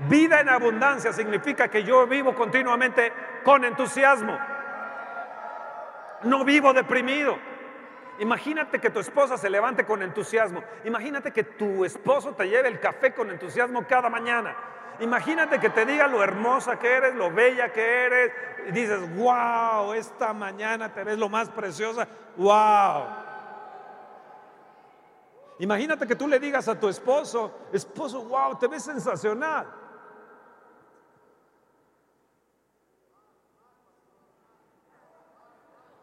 [0.07, 3.11] Vida en abundancia significa que yo vivo continuamente
[3.43, 4.39] con entusiasmo.
[6.24, 7.39] No vivo deprimido.
[8.18, 10.62] Imagínate que tu esposa se levante con entusiasmo.
[10.85, 14.55] Imagínate que tu esposo te lleve el café con entusiasmo cada mañana.
[15.01, 18.32] Imagínate que te diga lo hermosa que eres, lo bella que eres,
[18.68, 23.05] y dices, wow, esta mañana te ves lo más preciosa, wow.
[25.59, 29.66] Imagínate que tú le digas a tu esposo, esposo, wow, te ves sensacional.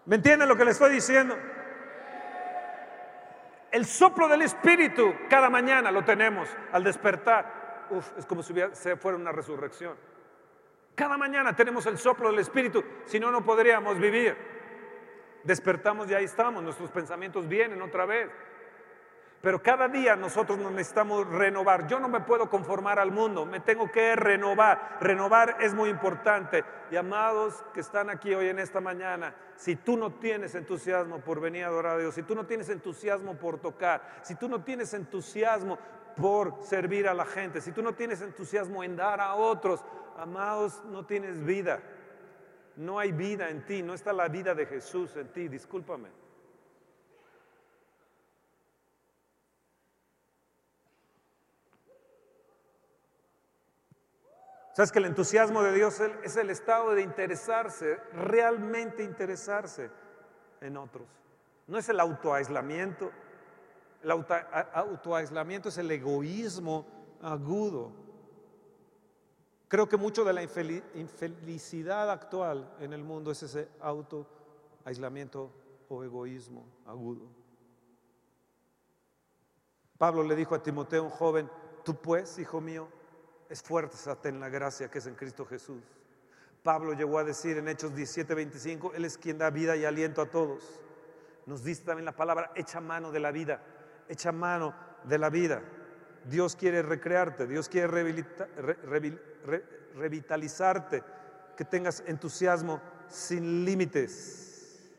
[0.06, 1.38] ¿Me entienden lo que le estoy diciendo?
[3.72, 7.63] El soplo del Espíritu cada mañana lo tenemos al despertar.
[7.90, 8.54] Uf, es como si
[8.98, 9.96] fuera una resurrección.
[10.96, 14.38] Cada mañana tenemos el soplo del Espíritu, si no, no podríamos vivir.
[15.44, 18.30] Despertamos y ahí estamos, nuestros pensamientos vienen otra vez.
[19.44, 21.86] Pero cada día nosotros nos necesitamos renovar.
[21.88, 25.00] Yo no me puedo conformar al mundo, me tengo que renovar.
[25.02, 26.64] Renovar es muy importante.
[26.90, 31.42] Y amados que están aquí hoy en esta mañana, si tú no tienes entusiasmo por
[31.42, 34.64] venir a adorar a Dios, si tú no tienes entusiasmo por tocar, si tú no
[34.64, 35.78] tienes entusiasmo
[36.16, 39.84] por servir a la gente, si tú no tienes entusiasmo en dar a otros,
[40.18, 41.82] amados, no tienes vida.
[42.76, 46.10] No hay vida en ti, no está la vida de Jesús en ti, discúlpame.
[54.74, 59.92] Sabes que el entusiasmo de Dios es el estado de interesarse, realmente interesarse
[60.62, 61.08] en otros.
[61.68, 63.12] No es el autoaislamiento.
[64.04, 66.86] El autoaislamiento es el egoísmo
[67.22, 67.92] agudo.
[69.70, 75.50] Creo que mucho de la infelicidad actual en el mundo es ese autoaislamiento
[75.90, 77.28] o egoísmo agudo.
[79.98, 81.50] Pablo le dijo a Timoteo, un joven,
[81.86, 82.90] tú pues, hijo mío,
[83.50, 85.82] esfuérzate en la gracia que es en Cristo Jesús.
[86.62, 90.26] Pablo llegó a decir en Hechos 17:25, Él es quien da vida y aliento a
[90.26, 90.82] todos.
[91.46, 93.64] Nos dice también la palabra, echa mano de la vida,
[94.10, 94.74] echa mano
[95.04, 95.62] de la vida.
[96.26, 97.88] Dios quiere recrearte, Dios quiere
[99.96, 101.04] revitalizarte,
[101.58, 104.90] que tengas entusiasmo sin límites.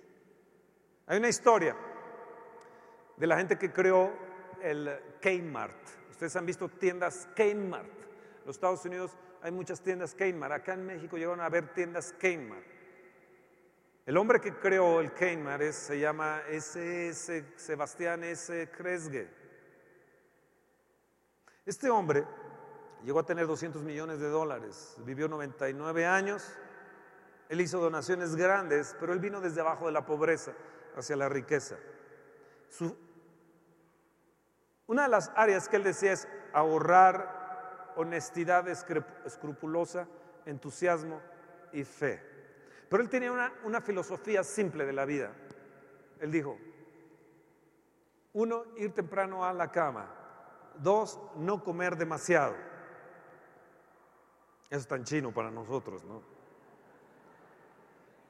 [1.07, 1.77] Hay una historia
[3.17, 4.13] de la gente que creó
[4.63, 4.91] el
[5.21, 6.11] Kmart.
[6.11, 8.05] Ustedes han visto tiendas Kmart
[8.45, 10.53] los Estados Unidos hay muchas tiendas Kmart.
[10.53, 12.74] Acá en México llegaron a haber tiendas Kmart.
[14.07, 17.53] El hombre que creó el Kmart se llama S.S.
[17.57, 18.69] Sebastián S.
[18.71, 19.31] Kresge.
[21.65, 22.27] Este hombre
[23.03, 26.53] llegó a tener 200 millones de dólares, vivió 99 años,
[27.49, 30.53] él hizo donaciones grandes, pero él vino desde abajo de la pobreza
[30.97, 31.77] hacia la riqueza.
[34.87, 40.07] una de las áreas que él decía es ahorrar honestidad escrupulosa,
[40.45, 41.23] entusiasmo
[41.73, 42.34] y fe.
[42.89, 45.33] Pero él tenía una, una filosofía simple de la vida.
[46.21, 46.59] Él dijo,
[48.35, 50.09] uno, ir temprano a la cama.
[50.79, 52.55] Dos, no comer demasiado.
[54.69, 56.23] Eso es tan chino para nosotros, ¿no?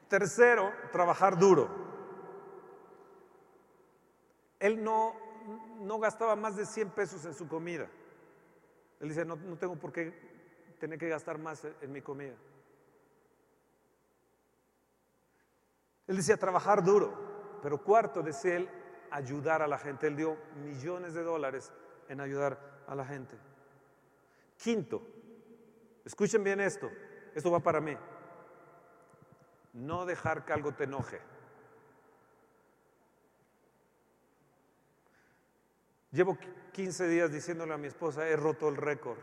[0.07, 1.67] Tercero, trabajar duro.
[4.59, 5.15] Él no,
[5.79, 7.87] no gastaba más de 100 pesos en su comida.
[8.99, 10.13] Él dice, no, no tengo por qué
[10.79, 12.35] tener que gastar más en mi comida.
[16.07, 18.69] Él decía trabajar duro, pero cuarto decía él
[19.09, 20.07] ayudar a la gente.
[20.07, 21.71] Él dio millones de dólares
[22.09, 23.37] en ayudar a la gente.
[24.57, 25.01] Quinto,
[26.03, 26.89] escuchen bien esto,
[27.33, 27.97] esto va para mí.
[29.73, 31.19] No dejar que algo te enoje.
[36.11, 36.37] Llevo
[36.71, 39.17] 15 días diciéndole a mi esposa, he roto el récord.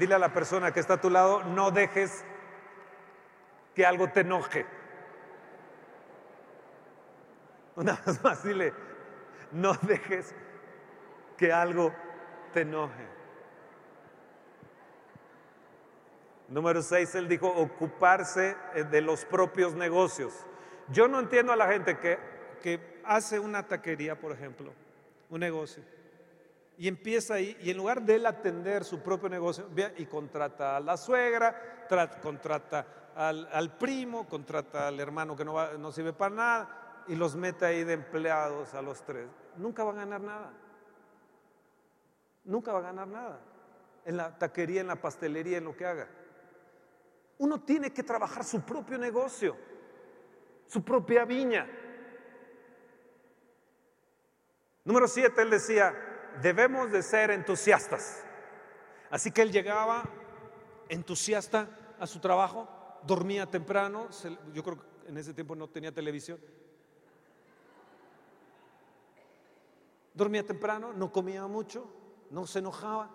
[0.00, 2.24] Dile a la persona que está a tu lado, no dejes
[3.74, 4.64] que algo te enoje.
[7.76, 8.72] Una vez más, dile,
[9.52, 10.34] no dejes
[11.36, 11.94] que algo
[12.54, 13.06] te enoje.
[16.48, 20.32] Número seis, él dijo ocuparse eh, de los propios negocios.
[20.88, 22.18] Yo no entiendo a la gente que,
[22.62, 24.72] que hace una taquería, por ejemplo,
[25.28, 25.84] un negocio,
[26.80, 29.68] y empieza ahí, y en lugar de él atender su propio negocio,
[29.98, 31.84] y contrata a la suegra,
[32.22, 37.84] contrata al, primo, contrata al hermano que no, sirve para nada, y los mete ahí
[37.84, 39.28] de empleados a los tres.
[39.58, 40.54] Nunca va a ganar nada.
[42.44, 43.40] Nunca va a ganar nada.
[44.06, 46.08] En la taquería, en la pastelería, en lo que haga.
[47.36, 49.54] Uno tiene que trabajar su propio negocio,
[50.66, 51.68] su propia viña.
[54.82, 56.06] Número siete, él decía,
[56.42, 58.22] debemos de ser entusiastas.
[59.10, 60.04] Así que él llegaba
[60.88, 61.68] entusiasta
[61.98, 62.68] a su trabajo,
[63.06, 64.08] dormía temprano,
[64.52, 66.40] yo creo que en ese tiempo no tenía televisión.
[70.14, 71.86] Dormía temprano, no comía mucho,
[72.30, 73.10] no se enojaba,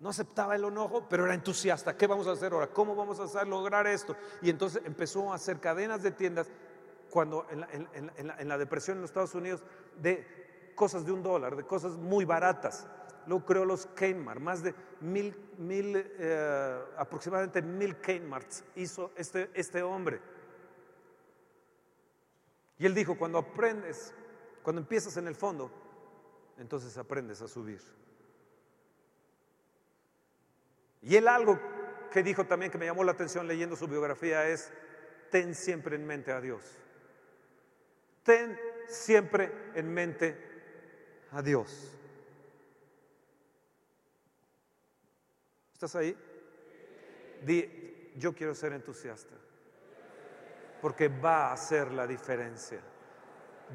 [0.00, 1.96] no aceptaba el enojo, pero era entusiasta.
[1.96, 2.68] ¿Qué vamos a hacer ahora?
[2.68, 4.16] ¿Cómo vamos a lograr esto?
[4.42, 6.50] Y entonces empezó a hacer cadenas de tiendas
[7.10, 9.62] cuando en la, depresión en los Estados Unidos
[9.96, 10.45] de
[10.76, 12.86] cosas de un dólar, de cosas muy baratas.
[13.26, 19.82] luego creó los Kmart, más de mil, mil eh, aproximadamente mil Kmarts hizo este, este
[19.82, 20.20] hombre.
[22.78, 24.14] Y él dijo, cuando aprendes,
[24.62, 25.72] cuando empiezas en el fondo,
[26.58, 27.80] entonces aprendes a subir.
[31.02, 31.58] Y él algo
[32.10, 34.72] que dijo también que me llamó la atención leyendo su biografía es,
[35.30, 36.62] ten siempre en mente a Dios.
[38.22, 38.58] Ten
[38.88, 40.55] siempre en mente
[41.32, 41.92] a Dios.
[45.72, 46.16] ¿Estás ahí?
[47.42, 49.34] Di, yo quiero ser entusiasta.
[50.80, 52.80] Porque va a hacer la diferencia.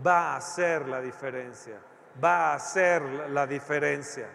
[0.06, 1.80] Va a hacer la diferencia.
[2.24, 4.30] Va a hacer la diferencia.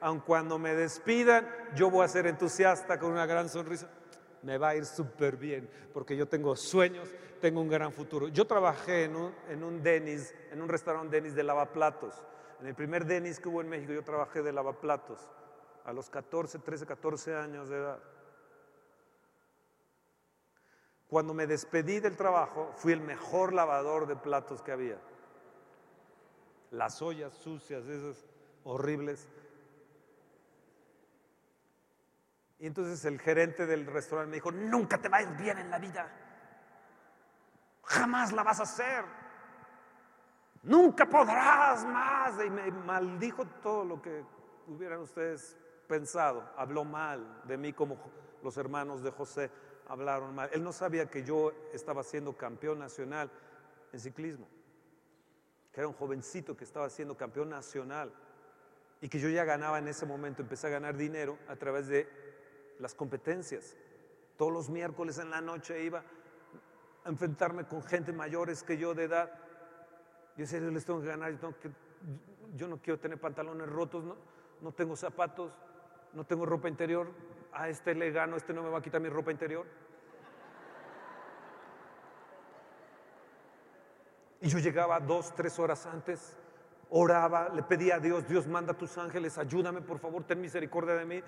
[0.00, 3.88] Aun cuando me despidan, yo voy a ser entusiasta con una gran sonrisa.
[4.42, 7.08] Me va a ir súper bien, porque yo tengo sueños,
[7.40, 8.28] tengo un gran futuro.
[8.28, 12.14] Yo trabajé en un, en Denis, en un restaurante Denis de lavaplatos.
[12.60, 15.28] En el primer Denis que hubo en México, yo trabajé de lavaplatos
[15.84, 17.98] a los 14, 13, 14 años de edad.
[21.08, 24.98] Cuando me despedí del trabajo, fui el mejor lavador de platos que había.
[26.70, 28.26] Las ollas sucias, esas
[28.64, 29.26] horribles.
[32.60, 35.70] Y entonces el gerente del restaurante me dijo, nunca te va a ir bien en
[35.70, 36.10] la vida.
[37.84, 39.04] Jamás la vas a hacer.
[40.62, 42.34] Nunca podrás más.
[42.44, 44.24] Y me maldijo todo lo que
[44.66, 45.56] hubieran ustedes
[45.86, 46.52] pensado.
[46.56, 47.96] Habló mal de mí como
[48.42, 49.50] los hermanos de José
[49.86, 50.50] hablaron mal.
[50.52, 53.30] Él no sabía que yo estaba siendo campeón nacional
[53.92, 54.48] en ciclismo.
[55.72, 58.12] Que era un jovencito que estaba siendo campeón nacional.
[59.00, 60.42] Y que yo ya ganaba en ese momento.
[60.42, 62.27] Empecé a ganar dinero a través de
[62.78, 63.76] las competencias.
[64.36, 66.02] Todos los miércoles en la noche iba
[67.04, 69.30] a enfrentarme con gente mayores que yo de edad.
[70.36, 71.34] Yo decía, yo les tengo que ganar,
[72.54, 74.16] yo, no quiero tener pantalones rotos, no,
[74.60, 75.52] no tengo zapatos,
[76.12, 77.08] no tengo ropa interior,
[77.52, 79.66] a este le gano, este no me va a quitar mi ropa interior.
[84.40, 86.36] Y yo llegaba dos, tres horas antes,
[86.90, 90.94] oraba, le pedía a Dios, Dios manda a tus ángeles, ayúdame por favor, ten misericordia
[90.94, 91.22] de mí,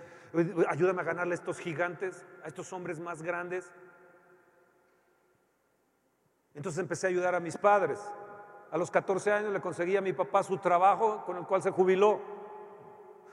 [0.68, 3.70] ayúdame a ganarle a estos gigantes, a estos hombres más grandes.
[6.54, 8.00] Entonces empecé a ayudar a mis padres.
[8.70, 11.70] A los 14 años le conseguí a mi papá su trabajo con el cual se
[11.70, 12.20] jubiló.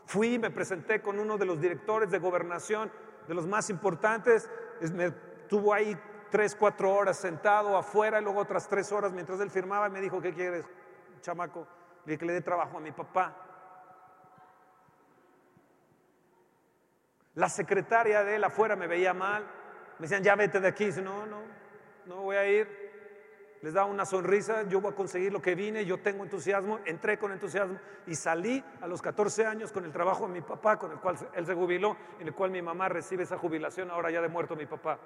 [0.06, 2.92] Fui, me presenté con uno de los directores de gobernación,
[3.28, 4.50] de los más importantes,
[4.94, 5.12] me
[5.50, 5.98] tuvo ahí
[6.30, 10.02] tres, cuatro horas sentado afuera y luego otras tres horas mientras él firmaba y me
[10.02, 10.66] dijo, ¿qué quieres,
[11.22, 11.68] chamaco?
[12.08, 13.36] Dije que le dé trabajo a mi papá.
[17.36, 19.44] La secretaria de él afuera me veía mal,
[20.00, 21.44] me decían, ya vete de aquí, dice, no, no,
[22.08, 22.88] no voy a ir
[23.62, 27.18] les daba una sonrisa, yo voy a conseguir lo que vine, yo tengo entusiasmo, entré
[27.18, 30.92] con entusiasmo y salí a los 14 años con el trabajo de mi papá, con
[30.92, 34.22] el cual él se jubiló, en el cual mi mamá recibe esa jubilación, ahora ya
[34.22, 35.00] de muerto mi papá.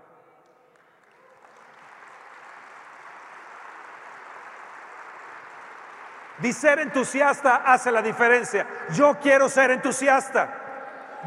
[6.43, 8.65] Y ser entusiasta hace la diferencia.
[8.93, 10.61] Yo quiero ser entusiasta.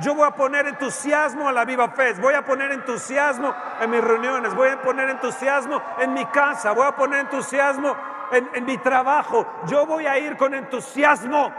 [0.01, 4.03] Yo voy a poner entusiasmo a la Viva Fe, voy a poner entusiasmo en mis
[4.03, 7.97] reuniones, voy a poner entusiasmo en mi casa, voy a poner entusiasmo
[8.33, 9.47] en, en mi trabajo.
[9.67, 11.53] Yo voy a ir con entusiasmo.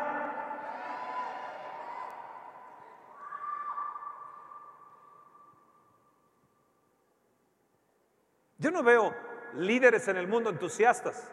[8.58, 9.16] Yo no veo
[9.54, 11.32] líderes en el mundo entusiastas.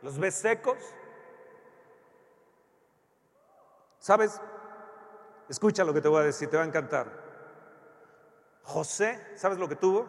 [0.00, 0.78] ¿Los ves secos?
[4.02, 4.40] ¿Sabes?
[5.48, 7.22] Escucha lo que te voy a decir, te va a encantar.
[8.64, 10.08] José, ¿sabes lo que tuvo?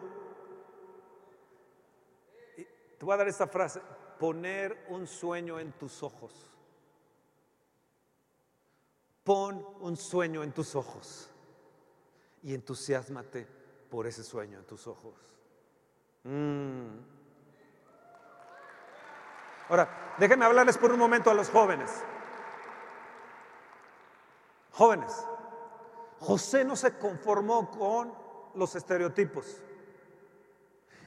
[2.56, 3.80] Te voy a dar esta frase,
[4.18, 6.32] poner un sueño en tus ojos.
[9.22, 11.30] Pon un sueño en tus ojos
[12.42, 13.46] y entusiasmate
[13.88, 15.14] por ese sueño en tus ojos.
[16.24, 16.98] Mm.
[19.68, 22.02] Ahora, déjenme hablarles por un momento a los jóvenes.
[24.74, 25.24] Jóvenes,
[26.18, 28.12] José no se conformó con
[28.56, 29.62] los estereotipos.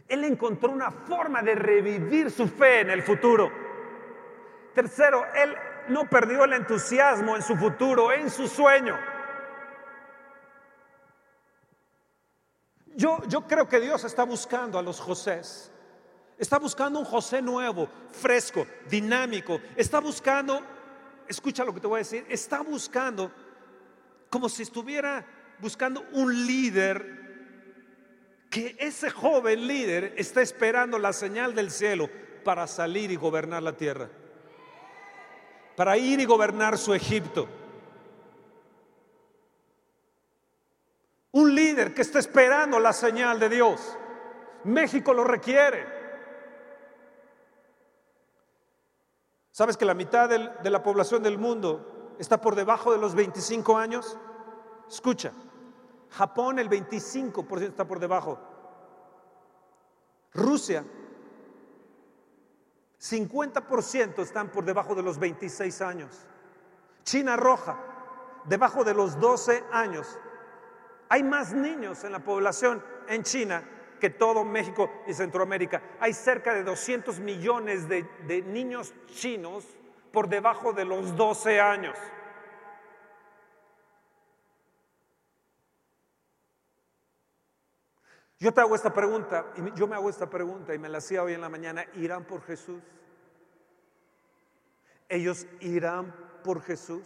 [0.08, 3.52] Él encontró una forma de revivir su fe en el futuro.
[4.74, 5.54] Tercero, él
[5.90, 8.98] no perdió el entusiasmo en su futuro, en su sueño.
[12.96, 15.74] Yo, yo creo que Dios está buscando a los Josés.
[16.38, 19.60] Está buscando un José nuevo, fresco, dinámico.
[19.76, 20.62] Está buscando,
[21.28, 23.30] escucha lo que te voy a decir, está buscando
[24.30, 25.26] como si estuviera
[25.60, 27.28] buscando un líder
[28.50, 32.10] que ese joven líder está esperando la señal del cielo
[32.44, 34.10] para salir y gobernar la tierra,
[35.76, 37.48] para ir y gobernar su Egipto.
[41.32, 43.98] Un líder que está esperando la señal de Dios.
[44.64, 45.86] México lo requiere.
[49.52, 53.78] ¿Sabes que la mitad de la población del mundo está por debajo de los 25
[53.78, 54.18] años?
[54.90, 55.32] Escucha,
[56.12, 58.40] Japón el 25% está por debajo.
[60.34, 60.84] Rusia,
[63.00, 66.26] 50% están por debajo de los 26 años.
[67.04, 67.80] China roja,
[68.46, 70.20] debajo de los 12 años.
[71.10, 73.64] Hay más niños en la población en China
[74.00, 75.82] que todo México y Centroamérica.
[76.00, 78.06] Hay cerca de 200 millones de,
[78.48, 79.66] niños chinos
[80.18, 81.96] por debajo de los 12 años.
[88.40, 91.22] Yo te hago esta pregunta, y yo me hago esta pregunta y me la hacía
[91.22, 92.82] hoy en la mañana, ¿irán por Jesús?
[95.08, 97.06] ¿Ellos irán por Jesús?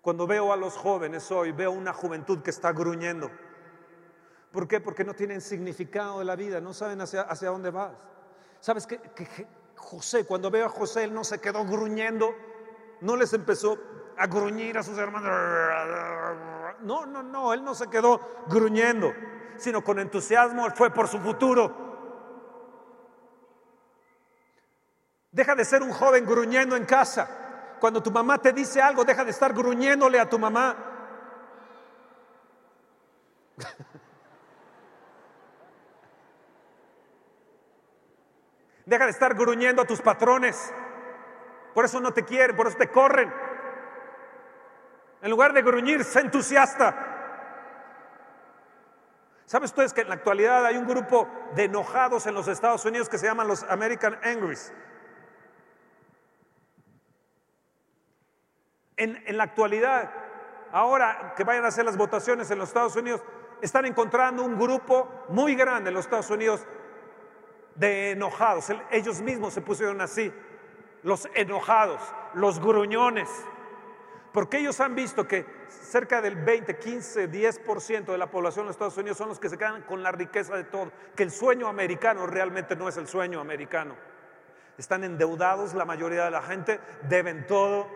[0.00, 3.30] Cuando veo a los jóvenes hoy, veo una juventud que está gruñendo.
[4.52, 4.80] ¿Por qué?
[4.80, 8.08] Porque no tienen significado de la vida, no saben hacia, hacia dónde vas.
[8.60, 8.98] ¿Sabes qué?
[9.14, 9.46] Que
[9.84, 12.34] José, cuando veo a José, él no se quedó gruñendo,
[13.00, 13.78] no les empezó
[14.16, 15.30] a gruñir a sus hermanos.
[16.80, 19.12] No, no, no, él no se quedó gruñendo,
[19.56, 21.84] sino con entusiasmo fue por su futuro.
[25.30, 27.76] Deja de ser un joven gruñendo en casa.
[27.80, 30.76] Cuando tu mamá te dice algo, deja de estar gruñéndole a tu mamá.
[38.86, 40.72] Deja de estar gruñendo a tus patrones.
[41.72, 43.32] Por eso no te quieren, por eso te corren.
[45.22, 47.12] En lugar de gruñir, sé entusiasta.
[49.46, 53.08] ¿Saben ustedes que en la actualidad hay un grupo de enojados en los Estados Unidos
[53.08, 54.72] que se llaman los American Angries?
[58.96, 60.10] En, en, la actualidad,
[60.72, 63.22] ahora que vayan a hacer las votaciones en los Estados Unidos,
[63.60, 66.66] están encontrando un grupo muy grande en los Estados Unidos
[67.74, 68.70] de enojados.
[68.90, 70.32] Ellos mismos se pusieron así,
[71.02, 72.00] los enojados,
[72.34, 73.28] los gruñones,
[74.32, 78.74] porque ellos han visto que cerca del 20, 15, 10% de la población de los
[78.74, 81.68] Estados Unidos son los que se quedan con la riqueza de todo, que el sueño
[81.68, 83.94] americano realmente no es el sueño americano.
[84.76, 87.86] Están endeudados, la mayoría de la gente deben todo,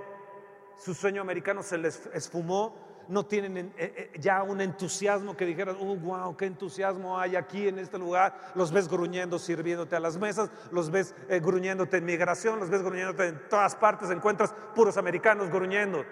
[0.76, 5.76] su sueño americano se les esfumó, no tienen eh, eh, ya un entusiasmo que dijeran,
[5.80, 8.52] oh, wow, qué entusiasmo hay aquí en este lugar.
[8.54, 12.82] Los ves gruñendo, sirviéndote a las mesas, los ves eh, gruñéndote en migración, los ves
[12.82, 16.04] gruñéndote en todas partes, encuentras puros americanos gruñendo.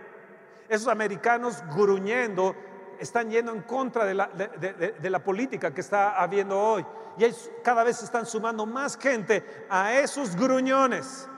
[0.69, 2.57] Esos americanos gruñendo
[2.99, 6.85] están yendo en contra de la, de la política que está habiendo hoy.
[7.19, 7.27] Y
[7.63, 11.29] cada vez están sumando más gente a esos gruñones.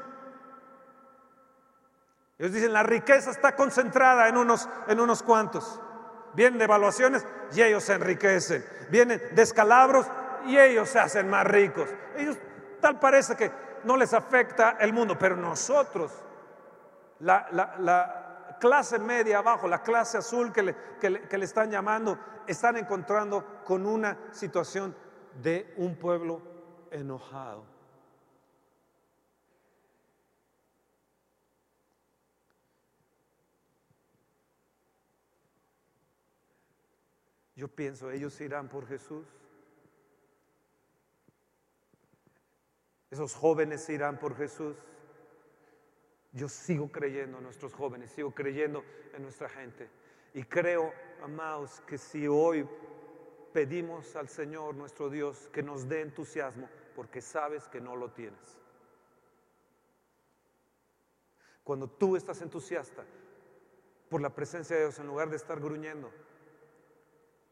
[2.39, 5.80] Ellos dicen, la riqueza está concentrada en unos, en unos cuantos.
[6.34, 8.64] Vienen de evaluaciones y ellos se enriquecen.
[8.91, 10.07] Vienen descalabros
[10.47, 11.89] y ellos se hacen más ricos.
[12.16, 12.36] Ellos
[12.80, 13.51] tal parece que
[13.84, 16.12] no les afecta el mundo, pero nosotros,
[17.20, 23.62] la, clase media abajo, la clase azul que le, que le están llamando, están encontrando
[23.64, 24.95] con una situación
[25.43, 26.41] de un pueblo
[26.91, 27.78] enojado.
[37.59, 39.26] Yo pienso, ellos irán por Jesús.
[43.11, 44.76] Esos jóvenes irán por Jesús.
[46.30, 49.90] Yo sigo creyendo en nuestros jóvenes, sigo creyendo en nuestra gente.
[50.34, 52.64] Y creo, amados, que si hoy
[53.52, 58.56] pedimos al Señor nuestro Dios que nos dé entusiasmo, porque sabes que no lo tienes.
[61.64, 63.04] Cuando tú estás entusiasta
[64.09, 66.12] por la presencia de Dios, en lugar de estar gruñendo,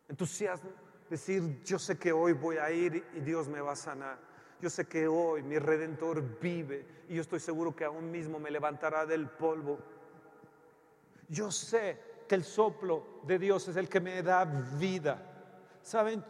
[0.09, 0.71] Entusiasmo,
[1.11, 4.19] decir, yo sé que hoy voy a ir y Dios me va a sanar.
[4.61, 8.51] Yo sé que hoy mi redentor vive y yo estoy seguro que aún mismo me
[8.51, 9.79] levantará del polvo.
[11.29, 11.99] Yo sé
[12.29, 15.23] que el soplo de Dios es el que me da vida.
[15.83, 16.25] ¿Saben?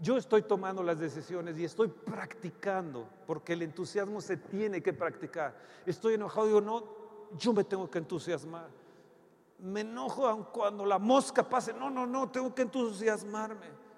[0.00, 5.56] Yo estoy tomando las decisiones y estoy practicando, porque el entusiasmo se tiene que practicar.
[5.84, 6.84] Estoy enojado, digo, no,
[7.36, 8.68] yo me tengo que entusiasmar
[9.58, 11.72] me enojo cuando la mosca pase.
[11.72, 13.88] No, no, no, tengo que entusiasmarme.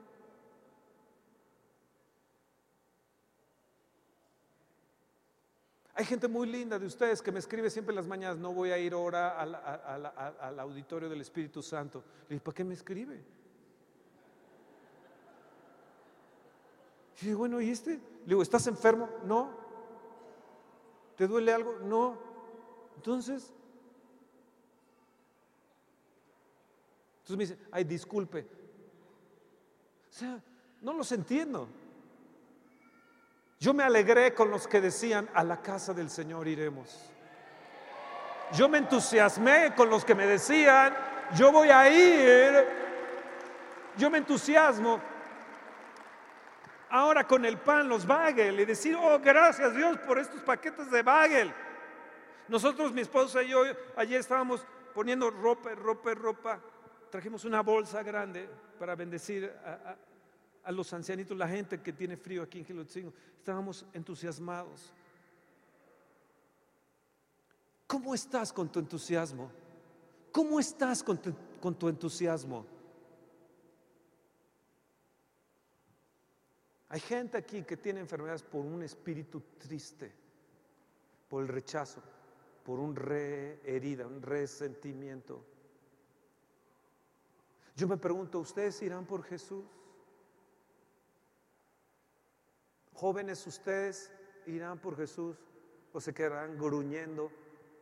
[5.94, 8.70] Hay gente muy linda de ustedes que me escribe siempre en las mañanas, no voy
[8.70, 12.02] a ir ahora al, auditorio del Espíritu Santo.
[12.22, 13.22] Le digo, ¿para qué me escribe?
[17.20, 17.96] Y bueno, ¿y este?
[17.96, 19.10] Le digo, ¿estás enfermo?
[19.26, 19.50] No.
[21.16, 21.80] ¿Te duele algo?
[21.80, 22.16] No.
[22.96, 23.52] Entonces,
[27.30, 28.44] Entonces me dice, ay, disculpe,
[30.08, 30.40] O sea,
[30.80, 31.68] no los entiendo.
[33.60, 36.98] Yo me alegré con los que decían, a la casa del Señor iremos.
[38.52, 40.96] Yo me entusiasmé con los que me decían,
[41.36, 42.66] yo voy a ir.
[43.96, 45.00] Yo me entusiasmo.
[46.88, 51.02] Ahora con el pan, los bagel, y decir, oh, gracias Dios por estos paquetes de
[51.04, 51.54] bagel.
[52.48, 53.62] Nosotros, mi esposa y yo,
[53.94, 56.60] ayer estábamos poniendo ropa, ropa, ropa.
[57.10, 58.48] Trajimos una bolsa grande
[58.78, 59.52] para bendecir
[60.64, 63.12] a, los ancianitos, la gente que tiene frío aquí en Gilotzingo.
[63.36, 64.92] Estábamos entusiasmados.
[67.88, 69.50] ¿Cómo estás con tu entusiasmo?
[70.30, 72.64] ¿Cómo estás con tu, entusiasmo?
[76.90, 80.12] Hay gente aquí que tiene enfermedades por un espíritu triste,
[81.28, 82.00] por el rechazo,
[82.64, 85.44] por un re herida, un resentimiento.
[87.76, 89.64] Yo me pregunto, ¿ustedes irán por Jesús?
[92.94, 94.12] Jóvenes, ¿ustedes
[94.46, 95.36] irán por Jesús
[95.92, 97.30] o se quedarán gruñendo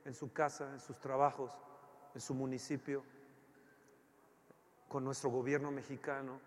[0.05, 1.53] en su casa, en sus trabajos,
[2.15, 3.05] en su municipio,
[4.89, 6.41] con nuestro gobierno mexicano.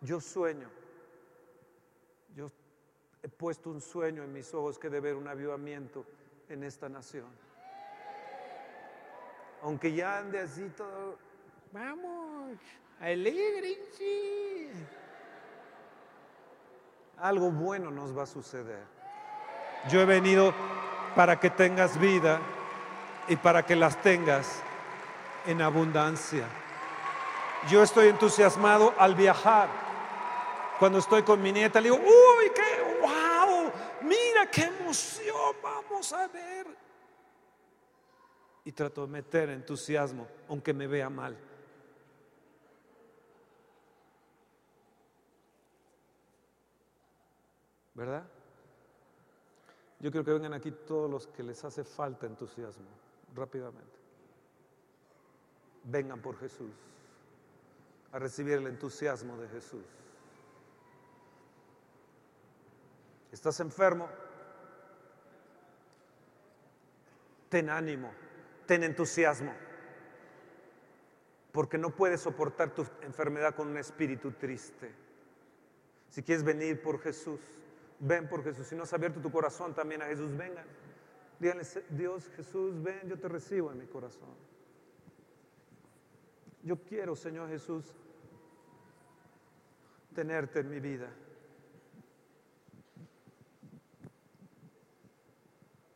[0.00, 0.70] Yo sueño,
[2.36, 2.50] yo
[3.22, 6.04] he puesto un sueño en mis ojos que de ver un avivamiento
[6.48, 7.26] en esta nación.
[9.64, 11.16] Aunque ya ande así todo,
[11.72, 12.58] vamos,
[13.00, 14.68] alegrense.
[17.18, 18.84] Algo bueno nos va a suceder.
[19.88, 20.52] Yo he venido
[21.16, 22.40] para que tengas vida
[23.26, 24.60] y para que las tengas
[25.46, 26.44] en abundancia.
[27.70, 29.68] Yo estoy entusiasmado al viajar.
[30.78, 36.26] Cuando estoy con mi nieta, le digo, uy, qué wow, mira qué emoción, vamos a
[36.26, 36.63] ver.
[38.64, 41.36] Y trato de meter entusiasmo, aunque me vea mal.
[47.94, 48.24] ¿Verdad?
[50.00, 52.88] Yo quiero que vengan aquí todos los que les hace falta entusiasmo,
[53.34, 53.96] rápidamente.
[55.84, 56.72] Vengan por Jesús,
[58.12, 59.84] a recibir el entusiasmo de Jesús.
[63.32, 64.08] ¿Estás enfermo?
[67.48, 68.12] Ten ánimo,
[68.66, 69.52] ten entusiasmo,
[71.52, 74.92] porque no puedes soportar tu enfermedad con un espíritu triste.
[76.08, 77.40] Si quieres venir por Jesús,
[78.00, 78.66] Ven por Jesús.
[78.66, 80.66] Si no has abierto tu corazón también a Jesús, vengan.
[81.38, 84.34] Díganle, Dios Jesús, ven, yo te recibo en mi corazón.
[86.62, 87.84] Yo quiero, Señor Jesús,
[90.14, 91.10] tenerte en mi vida.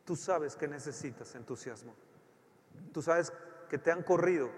[0.05, 1.93] Tú sabes que necesitas entusiasmo.
[2.91, 3.33] Tú sabes
[3.69, 4.49] que te han corrido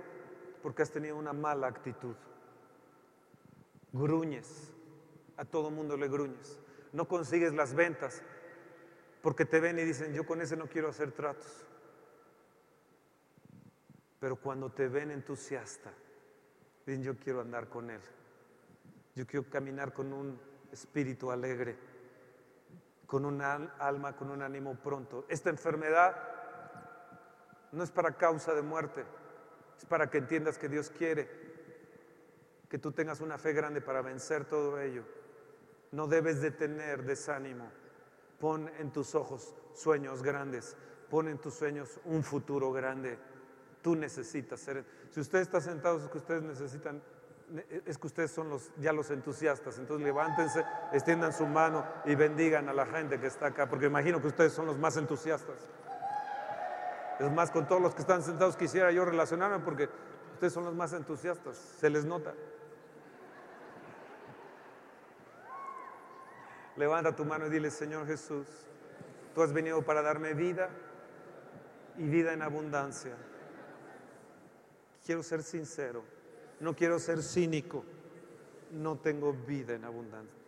[0.63, 2.15] porque has tenido una mala actitud.
[3.91, 4.73] Gruñes.
[5.37, 6.61] A todo mundo le gruñes
[6.93, 8.21] no consigues las ventas
[9.21, 11.65] porque te ven y dicen, yo con ese no quiero hacer tratos.
[14.19, 15.91] Pero cuando te ven entusiasta,
[16.85, 18.01] dicen, yo quiero andar con él.
[19.15, 20.39] Yo quiero caminar con un
[20.71, 21.77] espíritu alegre,
[23.05, 25.25] con un alma, con un ánimo pronto.
[25.29, 26.15] Esta enfermedad
[27.71, 29.05] no es para causa de muerte,
[29.77, 31.51] es para que entiendas que Dios quiere
[32.71, 35.03] que tú tengas una fe grande para vencer todo ello.
[35.91, 37.69] No debes de tener desánimo.
[38.39, 40.77] Pon en tus ojos sueños grandes.
[41.09, 43.19] Pon en tus sueños un futuro grande.
[43.81, 44.85] Tú necesitas ser.
[45.09, 47.03] Si usted está sentado, es que ustedes necesitan,
[47.85, 49.77] es que ustedes son los, ya los entusiastas.
[49.77, 50.63] Entonces levántense,
[50.93, 54.53] extiendan su mano y bendigan a la gente que está acá, porque imagino que ustedes
[54.53, 55.69] son los más entusiastas.
[57.21, 59.87] Es más, con todos los que están sentados quisiera yo relacionarme porque
[60.33, 61.55] ustedes son los más entusiastas.
[61.55, 62.33] Se les nota.
[66.77, 68.47] Levanta tu mano y dile, Señor Jesús,
[69.35, 70.69] tú has venido para darme vida
[71.95, 73.15] y vida en abundancia.
[75.05, 76.03] Quiero ser sincero,
[76.59, 77.85] no quiero ser cínico,
[78.71, 80.41] no tengo vida en abundancia.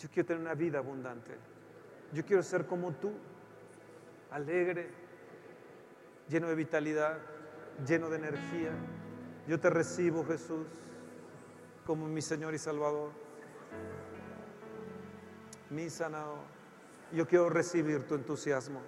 [0.00, 1.36] Yo quiero tener una vida abundante.
[2.12, 3.12] Yo quiero ser como tú,
[4.30, 4.90] alegre,
[6.28, 7.18] lleno de vitalidad,
[7.86, 8.72] lleno de energía.
[9.46, 10.66] Yo te recibo, Jesús,
[11.86, 13.28] como mi Señor y Salvador
[15.70, 16.38] mi sanador.
[17.12, 18.80] Yo quiero recibir tu entusiasmo.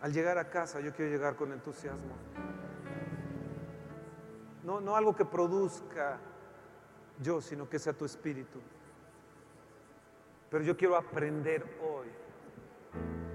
[0.00, 2.14] Al llegar a casa, yo quiero llegar con entusiasmo.
[4.62, 6.18] No, no algo que produzca
[7.20, 8.60] yo, sino que sea tu espíritu.
[10.54, 12.06] Pero yo quiero aprender hoy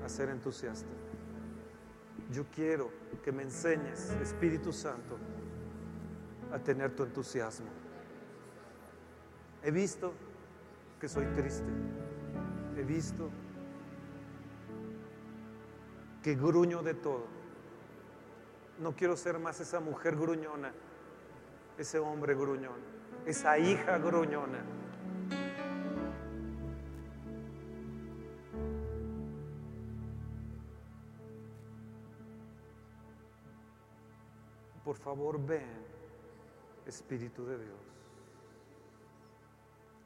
[0.05, 0.87] a ser entusiasta.
[2.31, 2.91] Yo quiero
[3.21, 5.17] que me enseñes, Espíritu Santo,
[6.53, 7.67] a tener tu entusiasmo.
[9.61, 10.13] He visto
[10.97, 11.67] que soy triste.
[12.77, 13.29] He visto
[16.23, 17.25] que gruño de todo.
[18.79, 20.71] No quiero ser más esa mujer gruñona,
[21.77, 22.79] ese hombre gruñón,
[23.25, 24.63] esa hija gruñona.
[34.89, 35.85] Por favor, ven,
[36.87, 37.79] Espíritu de Dios.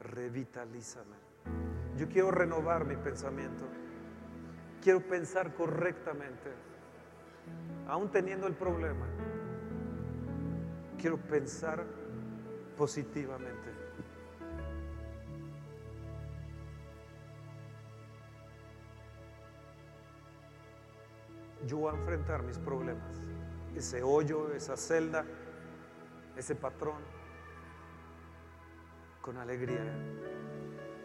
[0.00, 1.16] Revitalízame.
[1.96, 3.64] Yo quiero renovar mi pensamiento.
[4.82, 6.52] Quiero pensar correctamente,
[7.88, 9.06] aún teniendo el problema.
[10.98, 11.82] Quiero pensar
[12.76, 13.70] positivamente.
[21.66, 23.16] Yo voy a enfrentar mis problemas,
[23.76, 25.24] ese hoyo, esa celda,
[26.36, 27.02] ese patrón,
[29.20, 29.84] con alegría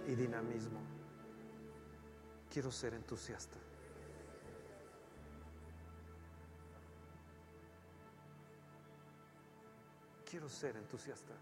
[0.07, 0.79] y dinamismo.
[2.51, 3.57] Quiero ser entusiasta.
[10.29, 11.33] Quiero ser entusiasta.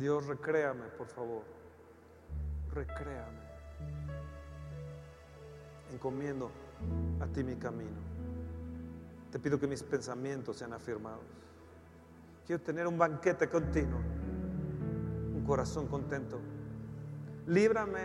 [0.00, 1.42] Dios, recréame, por favor.
[2.72, 3.38] Recréame.
[5.92, 6.50] Encomiendo
[7.20, 8.00] a ti mi camino.
[9.30, 11.20] Te pido que mis pensamientos sean afirmados.
[12.46, 13.98] Quiero tener un banquete continuo,
[15.34, 16.40] un corazón contento.
[17.46, 18.00] Líbrame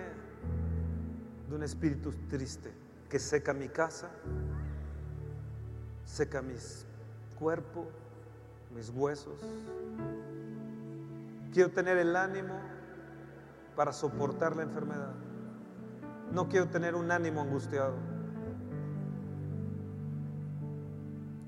[1.47, 2.73] de un espíritu triste
[3.09, 4.09] que seca mi casa,
[6.03, 6.85] seca mis
[7.39, 7.87] cuerpos,
[8.75, 9.39] mis huesos.
[11.55, 12.59] Quiero tener el ánimo
[13.77, 15.13] para soportar la enfermedad.
[16.33, 17.95] No quiero tener un ánimo angustiado.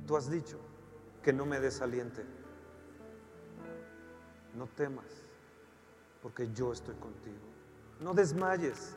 [0.05, 0.61] Tú has dicho
[1.21, 2.23] que no me desaliente.
[4.55, 5.25] No temas,
[6.21, 7.43] porque yo estoy contigo.
[7.99, 8.95] No desmayes,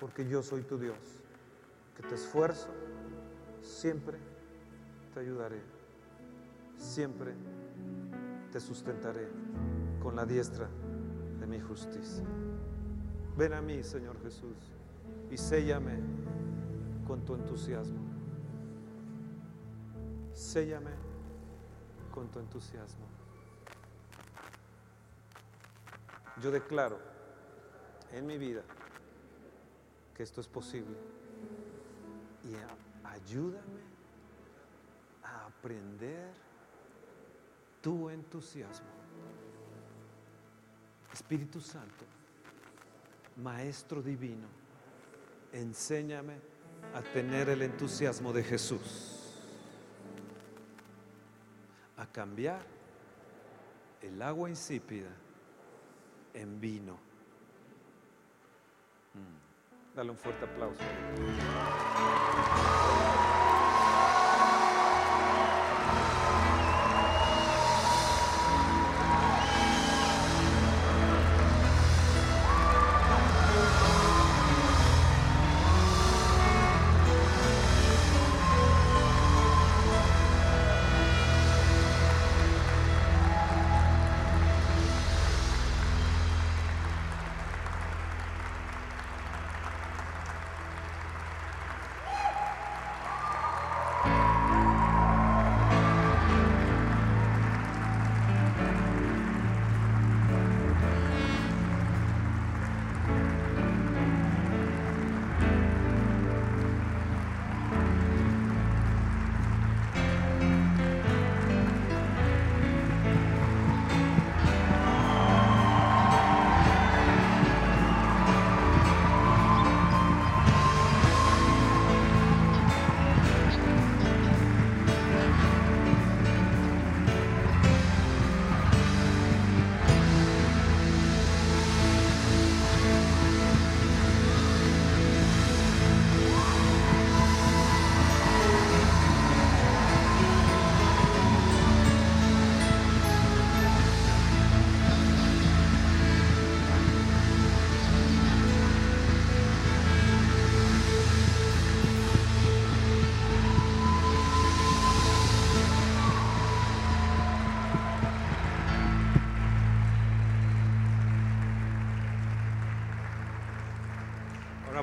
[0.00, 0.96] porque yo soy tu Dios.
[1.94, 2.70] Que te esfuerzo,
[3.60, 4.16] siempre
[5.12, 5.60] te ayudaré.
[6.78, 7.34] Siempre
[8.50, 9.28] te sustentaré
[10.04, 10.68] con la diestra
[11.40, 12.26] de mi justicia.
[13.38, 14.54] Ven a mí, Señor Jesús,
[15.30, 15.98] y séllame
[17.06, 18.00] con tu entusiasmo.
[20.34, 20.90] Séllame
[22.12, 23.06] con tu entusiasmo.
[26.42, 26.98] Yo declaro
[28.12, 28.62] en mi vida
[30.14, 30.98] que esto es posible
[32.44, 32.54] y
[33.06, 33.80] ayúdame
[35.22, 36.30] a aprender
[37.80, 39.03] tu entusiasmo.
[41.14, 42.04] Espíritu Santo,
[43.36, 44.48] Maestro Divino,
[45.52, 46.34] enséñame
[46.92, 49.32] a tener el entusiasmo de Jesús,
[51.96, 52.60] a cambiar
[54.02, 55.10] el agua insípida
[56.34, 56.94] en vino.
[59.14, 59.94] Mm.
[59.94, 60.82] Dale un fuerte aplauso.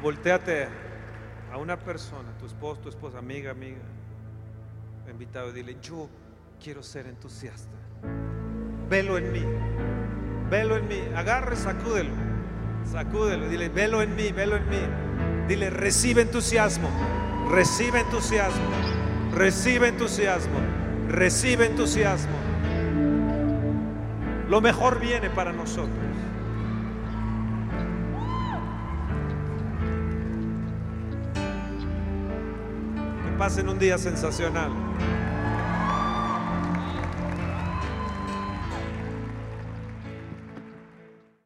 [0.02, 0.68] Volteate
[1.52, 3.82] a una persona, tu esposo, tu esposa, amiga, amiga,
[5.10, 6.10] invitado, y dile, yo
[6.62, 7.76] quiero ser entusiasta.
[8.90, 9.44] Velo en mí,
[10.50, 12.12] velo en mí, agarre, sacúdelo,
[12.84, 14.82] sacúdelo, dile, velo en mí, velo en mí.
[15.48, 16.90] Dile, recibe entusiasmo,
[17.50, 18.70] recibe entusiasmo,
[19.34, 20.60] recibe entusiasmo,
[21.10, 22.36] recibe entusiasmo.
[24.50, 26.11] Lo mejor viene para nosotros.
[33.42, 34.70] Pasen un día sensacional.